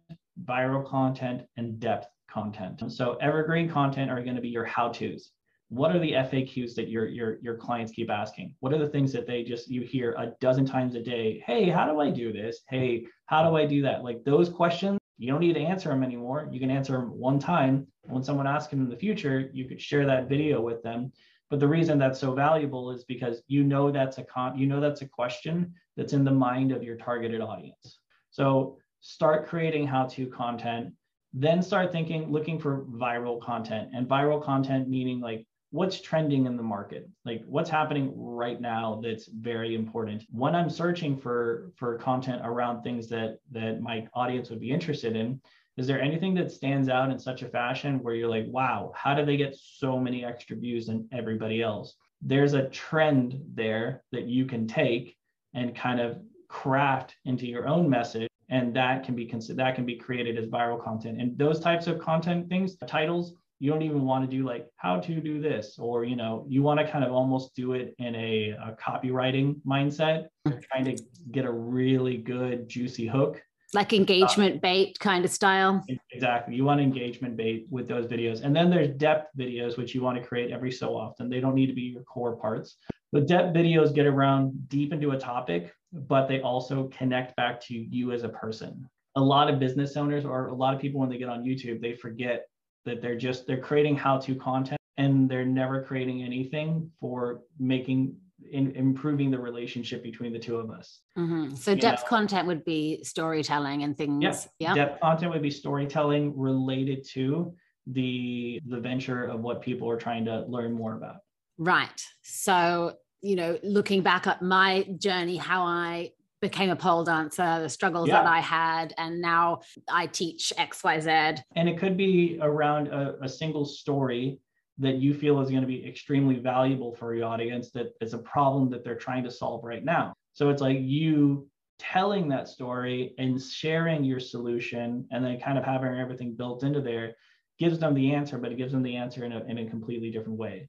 viral 0.44 0.84
content, 0.84 1.46
and 1.56 1.80
depth 1.80 2.08
content. 2.28 2.92
So, 2.92 3.14
evergreen 3.16 3.68
content 3.68 4.10
are 4.10 4.22
going 4.22 4.36
to 4.36 4.42
be 4.42 4.48
your 4.50 4.64
how-tos. 4.64 5.32
What 5.68 5.96
are 5.96 5.98
the 5.98 6.12
FAQs 6.12 6.74
that 6.74 6.90
your 6.90 7.06
your 7.06 7.38
your 7.40 7.56
clients 7.56 7.92
keep 7.92 8.10
asking? 8.10 8.54
What 8.60 8.74
are 8.74 8.78
the 8.78 8.88
things 8.90 9.10
that 9.12 9.26
they 9.26 9.42
just 9.42 9.70
you 9.70 9.80
hear 9.80 10.12
a 10.18 10.34
dozen 10.38 10.66
times 10.66 10.94
a 10.94 11.02
day? 11.02 11.42
Hey, 11.46 11.70
how 11.70 11.90
do 11.90 11.98
I 12.00 12.10
do 12.10 12.30
this? 12.30 12.62
Hey, 12.68 13.06
how 13.24 13.48
do 13.48 13.56
I 13.56 13.64
do 13.64 13.80
that? 13.80 14.04
Like 14.04 14.22
those 14.24 14.50
questions, 14.50 14.98
you 15.18 15.30
don't 15.30 15.40
need 15.40 15.54
to 15.54 15.60
answer 15.60 15.88
them 15.88 16.02
anymore. 16.02 16.48
You 16.50 16.58
can 16.58 16.70
answer 16.70 16.94
them 16.94 17.18
one 17.18 17.38
time. 17.38 17.86
When 18.04 18.22
someone 18.22 18.46
asks 18.46 18.70
them 18.70 18.82
in 18.82 18.88
the 18.88 18.96
future, 18.96 19.50
you 19.52 19.66
could 19.66 19.80
share 19.80 20.06
that 20.06 20.28
video 20.28 20.60
with 20.60 20.82
them. 20.82 21.12
But 21.50 21.60
the 21.60 21.68
reason 21.68 21.98
that's 21.98 22.18
so 22.18 22.32
valuable 22.32 22.90
is 22.90 23.04
because 23.04 23.42
you 23.46 23.62
know 23.62 23.90
that's 23.90 24.18
a 24.18 24.24
you 24.56 24.66
know 24.66 24.80
that's 24.80 25.02
a 25.02 25.08
question 25.08 25.74
that's 25.96 26.14
in 26.14 26.24
the 26.24 26.30
mind 26.30 26.72
of 26.72 26.82
your 26.82 26.96
targeted 26.96 27.40
audience. 27.40 27.98
So 28.30 28.78
start 29.00 29.46
creating 29.46 29.86
how-to 29.86 30.26
content, 30.28 30.94
then 31.34 31.62
start 31.62 31.92
thinking, 31.92 32.32
looking 32.32 32.58
for 32.58 32.86
viral 32.86 33.40
content. 33.40 33.90
And 33.94 34.08
viral 34.08 34.42
content 34.42 34.88
meaning 34.88 35.20
like 35.20 35.46
what's 35.72 36.02
trending 36.02 36.44
in 36.44 36.56
the 36.56 36.62
market? 36.62 37.08
Like 37.24 37.42
what's 37.46 37.70
happening 37.70 38.12
right 38.14 38.60
now 38.60 39.00
that's 39.02 39.26
very 39.26 39.74
important? 39.74 40.22
When 40.30 40.54
i'm 40.54 40.70
searching 40.70 41.16
for 41.16 41.72
for 41.76 41.96
content 41.96 42.42
around 42.44 42.82
things 42.82 43.08
that 43.08 43.38
that 43.50 43.80
my 43.80 44.06
audience 44.14 44.50
would 44.50 44.60
be 44.60 44.70
interested 44.70 45.16
in 45.16 45.40
is 45.78 45.86
there 45.86 46.02
anything 46.02 46.34
that 46.34 46.52
stands 46.52 46.90
out 46.90 47.10
in 47.10 47.18
such 47.18 47.40
a 47.40 47.48
fashion 47.48 48.02
where 48.02 48.14
you're 48.14 48.28
like 48.28 48.44
wow 48.48 48.92
how 48.94 49.14
do 49.14 49.24
they 49.24 49.38
get 49.38 49.56
so 49.56 49.98
many 49.98 50.24
extra 50.24 50.56
views 50.56 50.86
than 50.86 51.08
everybody 51.10 51.62
else? 51.62 51.96
There's 52.20 52.52
a 52.52 52.68
trend 52.68 53.40
there 53.54 54.04
that 54.12 54.26
you 54.28 54.44
can 54.44 54.68
take 54.68 55.16
and 55.54 55.74
kind 55.74 56.00
of 56.00 56.18
craft 56.48 57.16
into 57.24 57.46
your 57.46 57.66
own 57.66 57.88
message 57.88 58.28
and 58.50 58.76
that 58.76 59.04
can 59.04 59.14
be 59.14 59.24
considered 59.24 59.56
that 59.56 59.74
can 59.74 59.86
be 59.86 59.96
created 59.96 60.36
as 60.36 60.46
viral 60.46 60.82
content. 60.82 61.18
And 61.18 61.36
those 61.38 61.58
types 61.58 61.86
of 61.86 61.98
content 61.98 62.50
things 62.50 62.76
titles 62.86 63.34
you 63.62 63.70
don't 63.70 63.82
even 63.82 64.04
want 64.04 64.28
to 64.28 64.36
do 64.36 64.44
like 64.44 64.66
how 64.76 64.98
to 64.98 65.20
do 65.20 65.40
this 65.40 65.78
or 65.78 66.02
you 66.02 66.16
know 66.16 66.44
you 66.48 66.64
want 66.64 66.80
to 66.80 66.90
kind 66.90 67.04
of 67.04 67.12
almost 67.12 67.54
do 67.54 67.74
it 67.74 67.94
in 67.98 68.12
a, 68.16 68.50
a 68.50 68.76
copywriting 68.80 69.54
mindset 69.64 70.26
hmm. 70.44 70.54
trying 70.70 70.84
to 70.84 71.00
get 71.30 71.44
a 71.44 71.52
really 71.52 72.16
good 72.16 72.68
juicy 72.68 73.06
hook. 73.06 73.40
Like 73.72 73.92
engagement 73.92 74.60
bait 74.60 74.98
kind 74.98 75.24
of 75.24 75.30
style. 75.30 75.82
exactly. 76.10 76.54
You 76.54 76.64
want 76.64 76.80
engagement 76.80 77.38
bait 77.38 77.66
with 77.70 77.88
those 77.88 78.06
videos. 78.06 78.42
And 78.42 78.54
then 78.54 78.68
there's 78.68 78.88
depth 78.88 79.30
videos 79.38 79.78
which 79.78 79.94
you 79.94 80.02
want 80.02 80.20
to 80.20 80.26
create 80.26 80.50
every 80.50 80.70
so 80.70 80.94
often. 80.94 81.30
They 81.30 81.40
don't 81.40 81.54
need 81.54 81.68
to 81.68 81.72
be 81.72 81.82
your 81.82 82.02
core 82.02 82.36
parts. 82.36 82.76
But 83.12 83.26
depth 83.26 83.56
videos 83.56 83.94
get 83.94 84.04
around 84.04 84.68
deep 84.68 84.92
into 84.92 85.12
a 85.12 85.18
topic 85.18 85.72
but 85.92 86.26
they 86.26 86.40
also 86.40 86.90
connect 86.96 87.36
back 87.36 87.60
to 87.60 87.74
you 87.74 88.12
as 88.12 88.22
a 88.22 88.28
person. 88.28 88.88
A 89.16 89.20
lot 89.20 89.50
of 89.50 89.58
business 89.58 89.96
owners 89.96 90.24
or 90.24 90.46
a 90.46 90.54
lot 90.54 90.74
of 90.74 90.80
people 90.80 91.00
when 91.00 91.10
they 91.10 91.18
get 91.18 91.28
on 91.28 91.44
youtube 91.44 91.82
they 91.82 91.92
forget 91.92 92.46
that 92.84 93.00
they're 93.00 93.16
just 93.16 93.46
they're 93.46 93.60
creating 93.60 93.96
how-to 93.96 94.34
content 94.34 94.78
and 94.96 95.28
they're 95.28 95.44
never 95.44 95.82
creating 95.82 96.22
anything 96.22 96.90
for 97.00 97.42
making 97.58 98.14
in 98.50 98.72
improving 98.72 99.30
the 99.30 99.38
relationship 99.38 100.02
between 100.02 100.32
the 100.32 100.38
two 100.38 100.56
of 100.56 100.70
us 100.70 101.00
Mhm. 101.16 101.56
So 101.56 101.70
You 101.72 101.80
depth 101.80 102.02
know. 102.02 102.08
content 102.08 102.46
would 102.48 102.64
be 102.64 103.02
storytelling 103.04 103.84
and 103.84 103.96
things. 103.96 104.22
Yeah. 104.24 104.40
Yeah. 104.58 104.74
depth 104.74 105.00
content 105.00 105.32
would 105.32 105.42
be 105.42 105.50
storytelling 105.50 106.36
related 106.36 107.04
to 107.12 107.54
the 107.86 108.60
the 108.66 108.80
venture 108.80 109.24
of 109.24 109.40
what 109.40 109.60
people 109.62 109.88
are 109.90 109.96
trying 109.96 110.24
to 110.26 110.44
learn 110.46 110.72
more 110.72 110.94
about 110.96 111.16
Right. 111.58 112.00
So, 112.22 112.96
you 113.20 113.36
know, 113.36 113.58
looking 113.62 114.02
back 114.02 114.26
at 114.26 114.42
my 114.42 114.82
journey, 114.98 115.36
how 115.36 115.62
I 115.64 116.10
became 116.42 116.70
a 116.70 116.76
pole 116.76 117.04
dancer, 117.04 117.60
the 117.60 117.68
struggles 117.68 118.08
Yeah. 118.08 118.22
that 118.22 118.26
I 118.26 118.40
had, 118.40 118.92
and 118.98 119.22
now 119.22 119.60
I 119.88 120.08
teach 120.08 120.52
XYZ. 120.58 121.40
and 121.56 121.68
it 121.68 121.78
could 121.78 121.96
be 121.96 122.38
around 122.42 122.88
a, 122.88 123.16
a 123.22 123.28
single 123.28 123.64
story 123.64 124.40
that 124.78 124.96
you 124.96 125.14
feel 125.14 125.40
is 125.40 125.48
going 125.50 125.62
to 125.62 125.66
be 125.66 125.86
extremely 125.86 126.38
valuable 126.40 126.94
for 126.94 127.14
your 127.14 127.26
audience 127.26 127.70
that 127.70 127.94
is 128.00 128.12
a 128.12 128.18
problem 128.18 128.68
that 128.70 128.82
they're 128.84 128.96
trying 128.96 129.22
to 129.22 129.30
solve 129.30 129.62
right 129.62 129.84
now 129.84 130.12
so 130.32 130.48
it's 130.48 130.62
like 130.62 130.78
you 130.80 131.46
telling 131.78 132.28
that 132.28 132.48
story 132.48 133.14
and 133.18 133.40
sharing 133.40 134.02
your 134.02 134.18
solution 134.18 135.06
and 135.12 135.24
then 135.24 135.38
kind 135.38 135.58
of 135.58 135.64
having 135.64 135.94
everything 135.98 136.34
built 136.34 136.64
into 136.64 136.80
there 136.80 137.14
gives 137.58 137.78
them 137.78 137.94
the 137.94 138.14
answer 138.14 138.38
but 138.38 138.50
it 138.50 138.56
gives 138.56 138.72
them 138.72 138.82
the 138.82 138.96
answer 138.96 139.24
in 139.24 139.32
a, 139.32 139.44
in 139.44 139.58
a 139.58 139.68
completely 139.68 140.10
different 140.10 140.38
way 140.38 140.68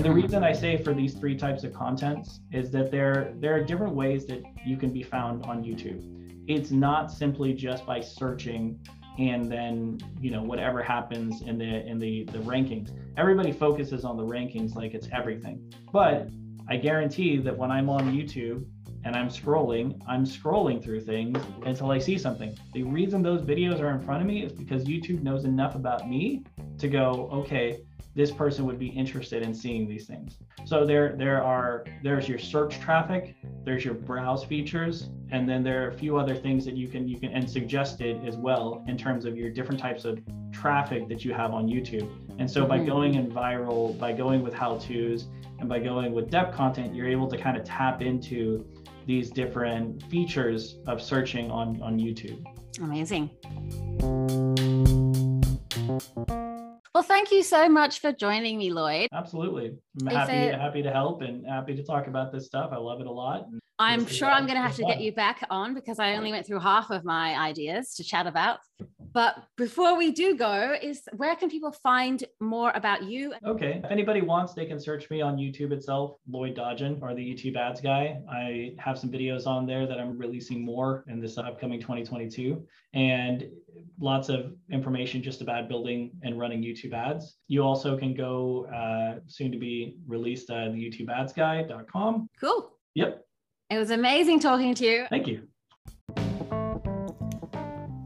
And 0.00 0.06
the 0.06 0.18
Mhm. 0.18 0.22
reason 0.22 0.42
I 0.42 0.52
say 0.52 0.78
for 0.78 0.94
these 0.94 1.12
three 1.12 1.36
types 1.36 1.62
of 1.62 1.74
contents 1.74 2.40
is 2.52 2.70
that 2.70 2.90
there 2.90 3.34
there 3.38 3.54
are 3.54 3.62
different 3.62 3.94
ways 3.94 4.24
that 4.28 4.42
you 4.64 4.78
can 4.78 4.90
be 4.90 5.02
found 5.02 5.44
on 5.44 5.62
YouTube. 5.62 6.00
It's 6.46 6.70
not 6.70 7.12
simply 7.12 7.52
just 7.52 7.84
by 7.84 8.00
searching 8.00 8.78
and 9.18 9.52
then 9.52 9.98
you 10.18 10.30
know 10.30 10.42
whatever 10.42 10.82
happens 10.82 11.42
in 11.42 11.58
the 11.58 11.86
in 11.86 11.98
the 11.98 12.24
the 12.32 12.38
rankings. 12.38 12.92
Everybody 13.18 13.52
focuses 13.52 14.06
on 14.06 14.16
the 14.16 14.24
rankings 14.24 14.74
like 14.74 14.94
it's 14.94 15.08
everything. 15.12 15.60
But 15.92 16.30
I 16.66 16.78
guarantee 16.78 17.36
that 17.36 17.58
when 17.58 17.70
I'm 17.70 17.90
on 17.90 18.10
YouTube 18.10 18.64
and 19.04 19.14
I'm 19.14 19.28
scrolling, 19.28 20.00
I'm 20.06 20.24
scrolling 20.24 20.82
through 20.82 21.00
things 21.00 21.38
until 21.66 21.90
I 21.90 21.98
see 21.98 22.16
something. 22.16 22.56
The 22.72 22.84
reason 22.84 23.22
those 23.22 23.42
videos 23.42 23.80
are 23.80 23.90
in 23.90 24.00
front 24.00 24.22
of 24.22 24.26
me 24.26 24.44
is 24.44 24.52
because 24.52 24.84
YouTube 24.84 25.22
knows 25.22 25.44
enough 25.44 25.74
about 25.74 26.08
me 26.08 26.42
to 26.78 26.88
go, 26.88 27.28
okay, 27.32 27.82
this 28.14 28.30
person 28.30 28.66
would 28.66 28.78
be 28.78 28.88
interested 28.88 29.42
in 29.42 29.54
seeing 29.54 29.88
these 29.88 30.06
things. 30.06 30.36
So 30.64 30.84
there 30.84 31.14
there 31.16 31.42
are 31.42 31.84
there's 32.02 32.28
your 32.28 32.38
search 32.38 32.78
traffic, 32.80 33.36
there's 33.64 33.84
your 33.84 33.94
browse 33.94 34.44
features, 34.44 35.10
and 35.30 35.48
then 35.48 35.62
there 35.62 35.84
are 35.84 35.88
a 35.90 35.92
few 35.96 36.16
other 36.16 36.34
things 36.34 36.64
that 36.64 36.76
you 36.76 36.88
can 36.88 37.06
you 37.08 37.18
can 37.18 37.30
and 37.32 37.48
suggested 37.48 38.24
as 38.26 38.36
well 38.36 38.84
in 38.88 38.96
terms 38.98 39.24
of 39.24 39.36
your 39.36 39.50
different 39.50 39.80
types 39.80 40.04
of 40.04 40.20
traffic 40.52 41.08
that 41.08 41.24
you 41.24 41.32
have 41.32 41.52
on 41.54 41.66
YouTube. 41.68 42.08
And 42.38 42.50
so 42.50 42.66
by 42.66 42.78
Mhm. 42.80 42.86
going 42.86 43.14
in 43.14 43.30
viral, 43.30 43.96
by 43.98 44.12
going 44.12 44.42
with 44.42 44.54
how-tos 44.54 45.28
and 45.60 45.68
by 45.68 45.78
going 45.78 46.12
with 46.12 46.30
depth 46.30 46.54
content, 46.56 46.94
you're 46.94 47.08
able 47.08 47.28
to 47.28 47.36
kind 47.38 47.56
of 47.56 47.64
tap 47.64 48.02
into 48.02 48.64
these 49.06 49.30
different 49.30 50.02
features 50.04 50.78
of 50.86 51.00
searching 51.00 51.50
on 51.50 51.80
on 51.80 51.98
YouTube. 51.98 52.44
Amazing. 52.80 53.30
Well, 57.00 57.08
thank 57.08 57.32
you 57.32 57.42
so 57.42 57.66
much 57.66 58.00
for 58.00 58.12
joining 58.12 58.58
me, 58.58 58.70
Lloyd. 58.70 59.08
Absolutely. 59.10 59.72
I'm 60.02 60.08
If 60.08 60.12
happy 60.12 60.32
it- 60.32 60.54
happy 60.54 60.82
to 60.82 60.90
help 60.90 61.22
and 61.22 61.46
happy 61.46 61.74
to 61.74 61.82
talk 61.82 62.08
about 62.08 62.30
this 62.30 62.44
stuff. 62.44 62.72
I 62.74 62.76
love 62.76 63.00
it 63.00 63.06
a 63.06 63.10
lot. 63.10 63.46
I'm 63.78 64.04
sure 64.04 64.28
I'm 64.28 64.44
going 64.44 64.56
to 64.56 64.60
have 64.60 64.76
to 64.76 64.84
get 64.84 65.00
you 65.00 65.10
back 65.10 65.42
on 65.48 65.72
because 65.72 65.98
I 65.98 66.16
only 66.16 66.30
went 66.30 66.46
through 66.46 66.58
half 66.58 66.90
of 66.90 67.02
my 67.02 67.34
ideas 67.40 67.94
to 67.94 68.04
chat 68.04 68.26
about. 68.26 68.58
But 69.14 69.34
before 69.56 69.96
we 69.96 70.12
do 70.12 70.36
go, 70.36 70.76
is 70.80 71.00
where 71.16 71.34
can 71.36 71.48
people 71.48 71.72
find 71.72 72.22
more 72.38 72.70
about 72.74 73.02
you? 73.04 73.32
Okay. 73.46 73.80
If 73.82 73.90
anybody 73.90 74.20
wants, 74.20 74.52
they 74.52 74.66
can 74.66 74.78
search 74.78 75.08
me 75.08 75.22
on 75.22 75.38
YouTube 75.38 75.72
itself, 75.72 76.16
Lloyd 76.28 76.54
Dodgen 76.54 77.00
or 77.00 77.14
the 77.14 77.22
YouTube 77.22 77.56
ads 77.56 77.80
guy. 77.80 78.20
I 78.30 78.74
have 78.78 78.98
some 78.98 79.10
videos 79.10 79.46
on 79.46 79.64
there 79.64 79.86
that 79.86 79.98
I'm 79.98 80.18
releasing 80.18 80.62
more 80.62 81.04
in 81.08 81.18
this 81.18 81.38
upcoming 81.38 81.80
2022 81.80 82.62
and 82.92 83.48
lots 83.98 84.28
of 84.28 84.54
information 84.70 85.22
just 85.22 85.40
about 85.40 85.68
building 85.68 86.12
and 86.22 86.38
running 86.38 86.62
YouTube 86.62 86.92
ads. 86.92 87.36
You 87.48 87.62
also 87.62 87.96
can 87.96 88.14
go 88.14 88.66
uh, 88.66 89.20
soon 89.26 89.50
to 89.52 89.58
be 89.58 89.96
released 90.06 90.50
uh, 90.50 90.66
the 90.66 90.90
YouTubeadsguy.com. 90.90 92.28
Cool. 92.40 92.72
Yep. 92.94 93.24
It 93.70 93.78
was 93.78 93.90
amazing 93.90 94.40
talking 94.40 94.74
to 94.74 94.84
you. 94.84 95.06
Thank 95.10 95.26
you. 95.26 95.42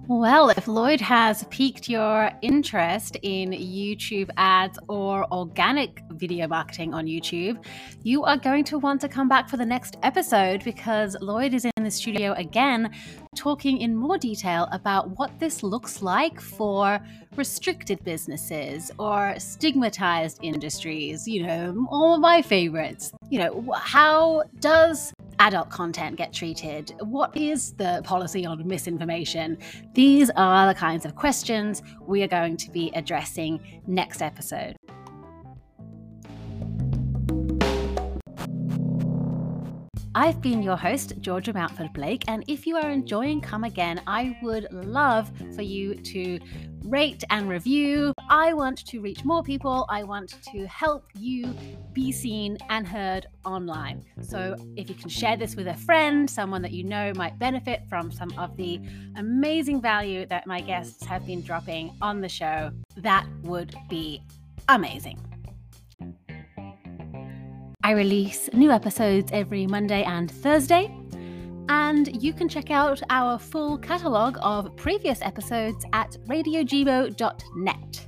Well, 0.06 0.50
if 0.50 0.68
Lloyd 0.68 1.00
has 1.00 1.44
piqued 1.44 1.88
your 1.88 2.30
interest 2.42 3.16
in 3.22 3.52
YouTube 3.52 4.28
ads 4.36 4.78
or 4.86 5.26
organic 5.32 6.02
video 6.10 6.46
marketing 6.46 6.92
on 6.92 7.06
YouTube, 7.06 7.64
you 8.02 8.22
are 8.22 8.36
going 8.36 8.64
to 8.64 8.78
want 8.78 9.00
to 9.00 9.08
come 9.08 9.30
back 9.30 9.48
for 9.48 9.56
the 9.56 9.64
next 9.64 9.96
episode 10.02 10.62
because 10.62 11.16
Lloyd 11.22 11.54
is 11.54 11.64
in 11.64 11.84
the 11.84 11.90
studio 11.90 12.34
again 12.34 12.90
talking 13.34 13.78
in 13.78 13.96
more 13.96 14.18
detail 14.18 14.68
about 14.72 15.18
what 15.18 15.30
this 15.40 15.62
looks 15.62 16.02
like 16.02 16.38
for 16.38 17.00
restricted 17.34 18.04
businesses 18.04 18.90
or 18.98 19.34
stigmatized 19.38 20.38
industries, 20.42 21.26
you 21.26 21.46
know, 21.46 21.86
all 21.90 22.14
of 22.14 22.20
my 22.20 22.42
favorites. 22.42 23.10
You 23.30 23.38
know, 23.38 23.72
how 23.72 24.42
does 24.60 25.13
adult 25.38 25.70
content 25.70 26.16
get 26.16 26.32
treated? 26.32 26.94
What 27.00 27.36
is 27.36 27.72
the 27.72 28.02
policy 28.04 28.46
on 28.46 28.66
misinformation? 28.66 29.58
These 29.94 30.30
are 30.36 30.66
the 30.66 30.74
kinds 30.74 31.04
of 31.04 31.14
questions 31.14 31.82
we 32.06 32.22
are 32.22 32.28
going 32.28 32.56
to 32.58 32.70
be 32.70 32.90
addressing 32.94 33.82
next 33.86 34.22
episode. 34.22 34.76
I've 40.16 40.40
been 40.40 40.62
your 40.62 40.76
host, 40.76 41.14
Georgia 41.20 41.52
Mountford 41.52 41.92
Blake, 41.92 42.22
and 42.28 42.44
if 42.46 42.68
you 42.68 42.76
are 42.76 42.88
enjoying 42.88 43.40
Come 43.40 43.64
Again, 43.64 44.00
I 44.06 44.38
would 44.42 44.68
love 44.70 45.28
for 45.56 45.62
you 45.62 45.96
to 45.96 46.38
rate 46.84 47.24
and 47.30 47.48
review. 47.48 48.14
I 48.30 48.52
want 48.52 48.86
to 48.86 49.00
reach 49.00 49.24
more 49.24 49.42
people. 49.42 49.86
I 49.88 50.04
want 50.04 50.36
to 50.52 50.68
help 50.68 51.06
you 51.18 51.52
be 51.92 52.12
seen 52.12 52.58
and 52.68 52.86
heard 52.86 53.26
online. 53.44 54.04
So 54.22 54.54
if 54.76 54.88
you 54.88 54.94
can 54.94 55.08
share 55.08 55.36
this 55.36 55.56
with 55.56 55.66
a 55.66 55.74
friend, 55.74 56.30
someone 56.30 56.62
that 56.62 56.70
you 56.70 56.84
know 56.84 57.12
might 57.16 57.36
benefit 57.40 57.82
from 57.88 58.12
some 58.12 58.30
of 58.38 58.56
the 58.56 58.80
amazing 59.16 59.80
value 59.80 60.26
that 60.26 60.46
my 60.46 60.60
guests 60.60 61.04
have 61.04 61.26
been 61.26 61.42
dropping 61.42 61.92
on 62.00 62.20
the 62.20 62.28
show, 62.28 62.70
that 62.98 63.26
would 63.42 63.74
be 63.88 64.22
amazing. 64.68 65.18
I 67.84 67.90
release 67.90 68.48
new 68.54 68.70
episodes 68.70 69.30
every 69.30 69.66
Monday 69.66 70.04
and 70.04 70.30
Thursday, 70.30 70.90
and 71.68 72.22
you 72.22 72.32
can 72.32 72.48
check 72.48 72.70
out 72.70 73.02
our 73.10 73.38
full 73.38 73.76
catalogue 73.76 74.38
of 74.40 74.74
previous 74.74 75.20
episodes 75.20 75.84
at 75.92 76.16
radiogmo.net. 76.26 78.06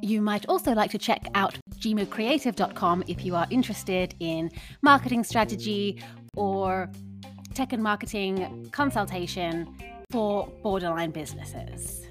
You 0.00 0.22
might 0.22 0.46
also 0.46 0.74
like 0.74 0.92
to 0.92 0.98
check 0.98 1.26
out 1.34 1.58
gmocreative.com 1.80 3.02
if 3.08 3.24
you 3.24 3.34
are 3.34 3.48
interested 3.50 4.14
in 4.20 4.52
marketing 4.82 5.24
strategy 5.24 6.00
or 6.36 6.88
tech 7.52 7.72
and 7.72 7.82
marketing 7.82 8.68
consultation 8.70 9.76
for 10.12 10.46
borderline 10.62 11.10
businesses. 11.10 12.06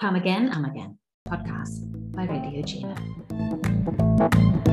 Come 0.00 0.16
again, 0.16 0.50
I'm 0.52 0.64
again 0.64 0.99
podcast 1.30 1.86
by 2.12 2.26
Radio 2.26 2.62
Gina. 2.62 4.69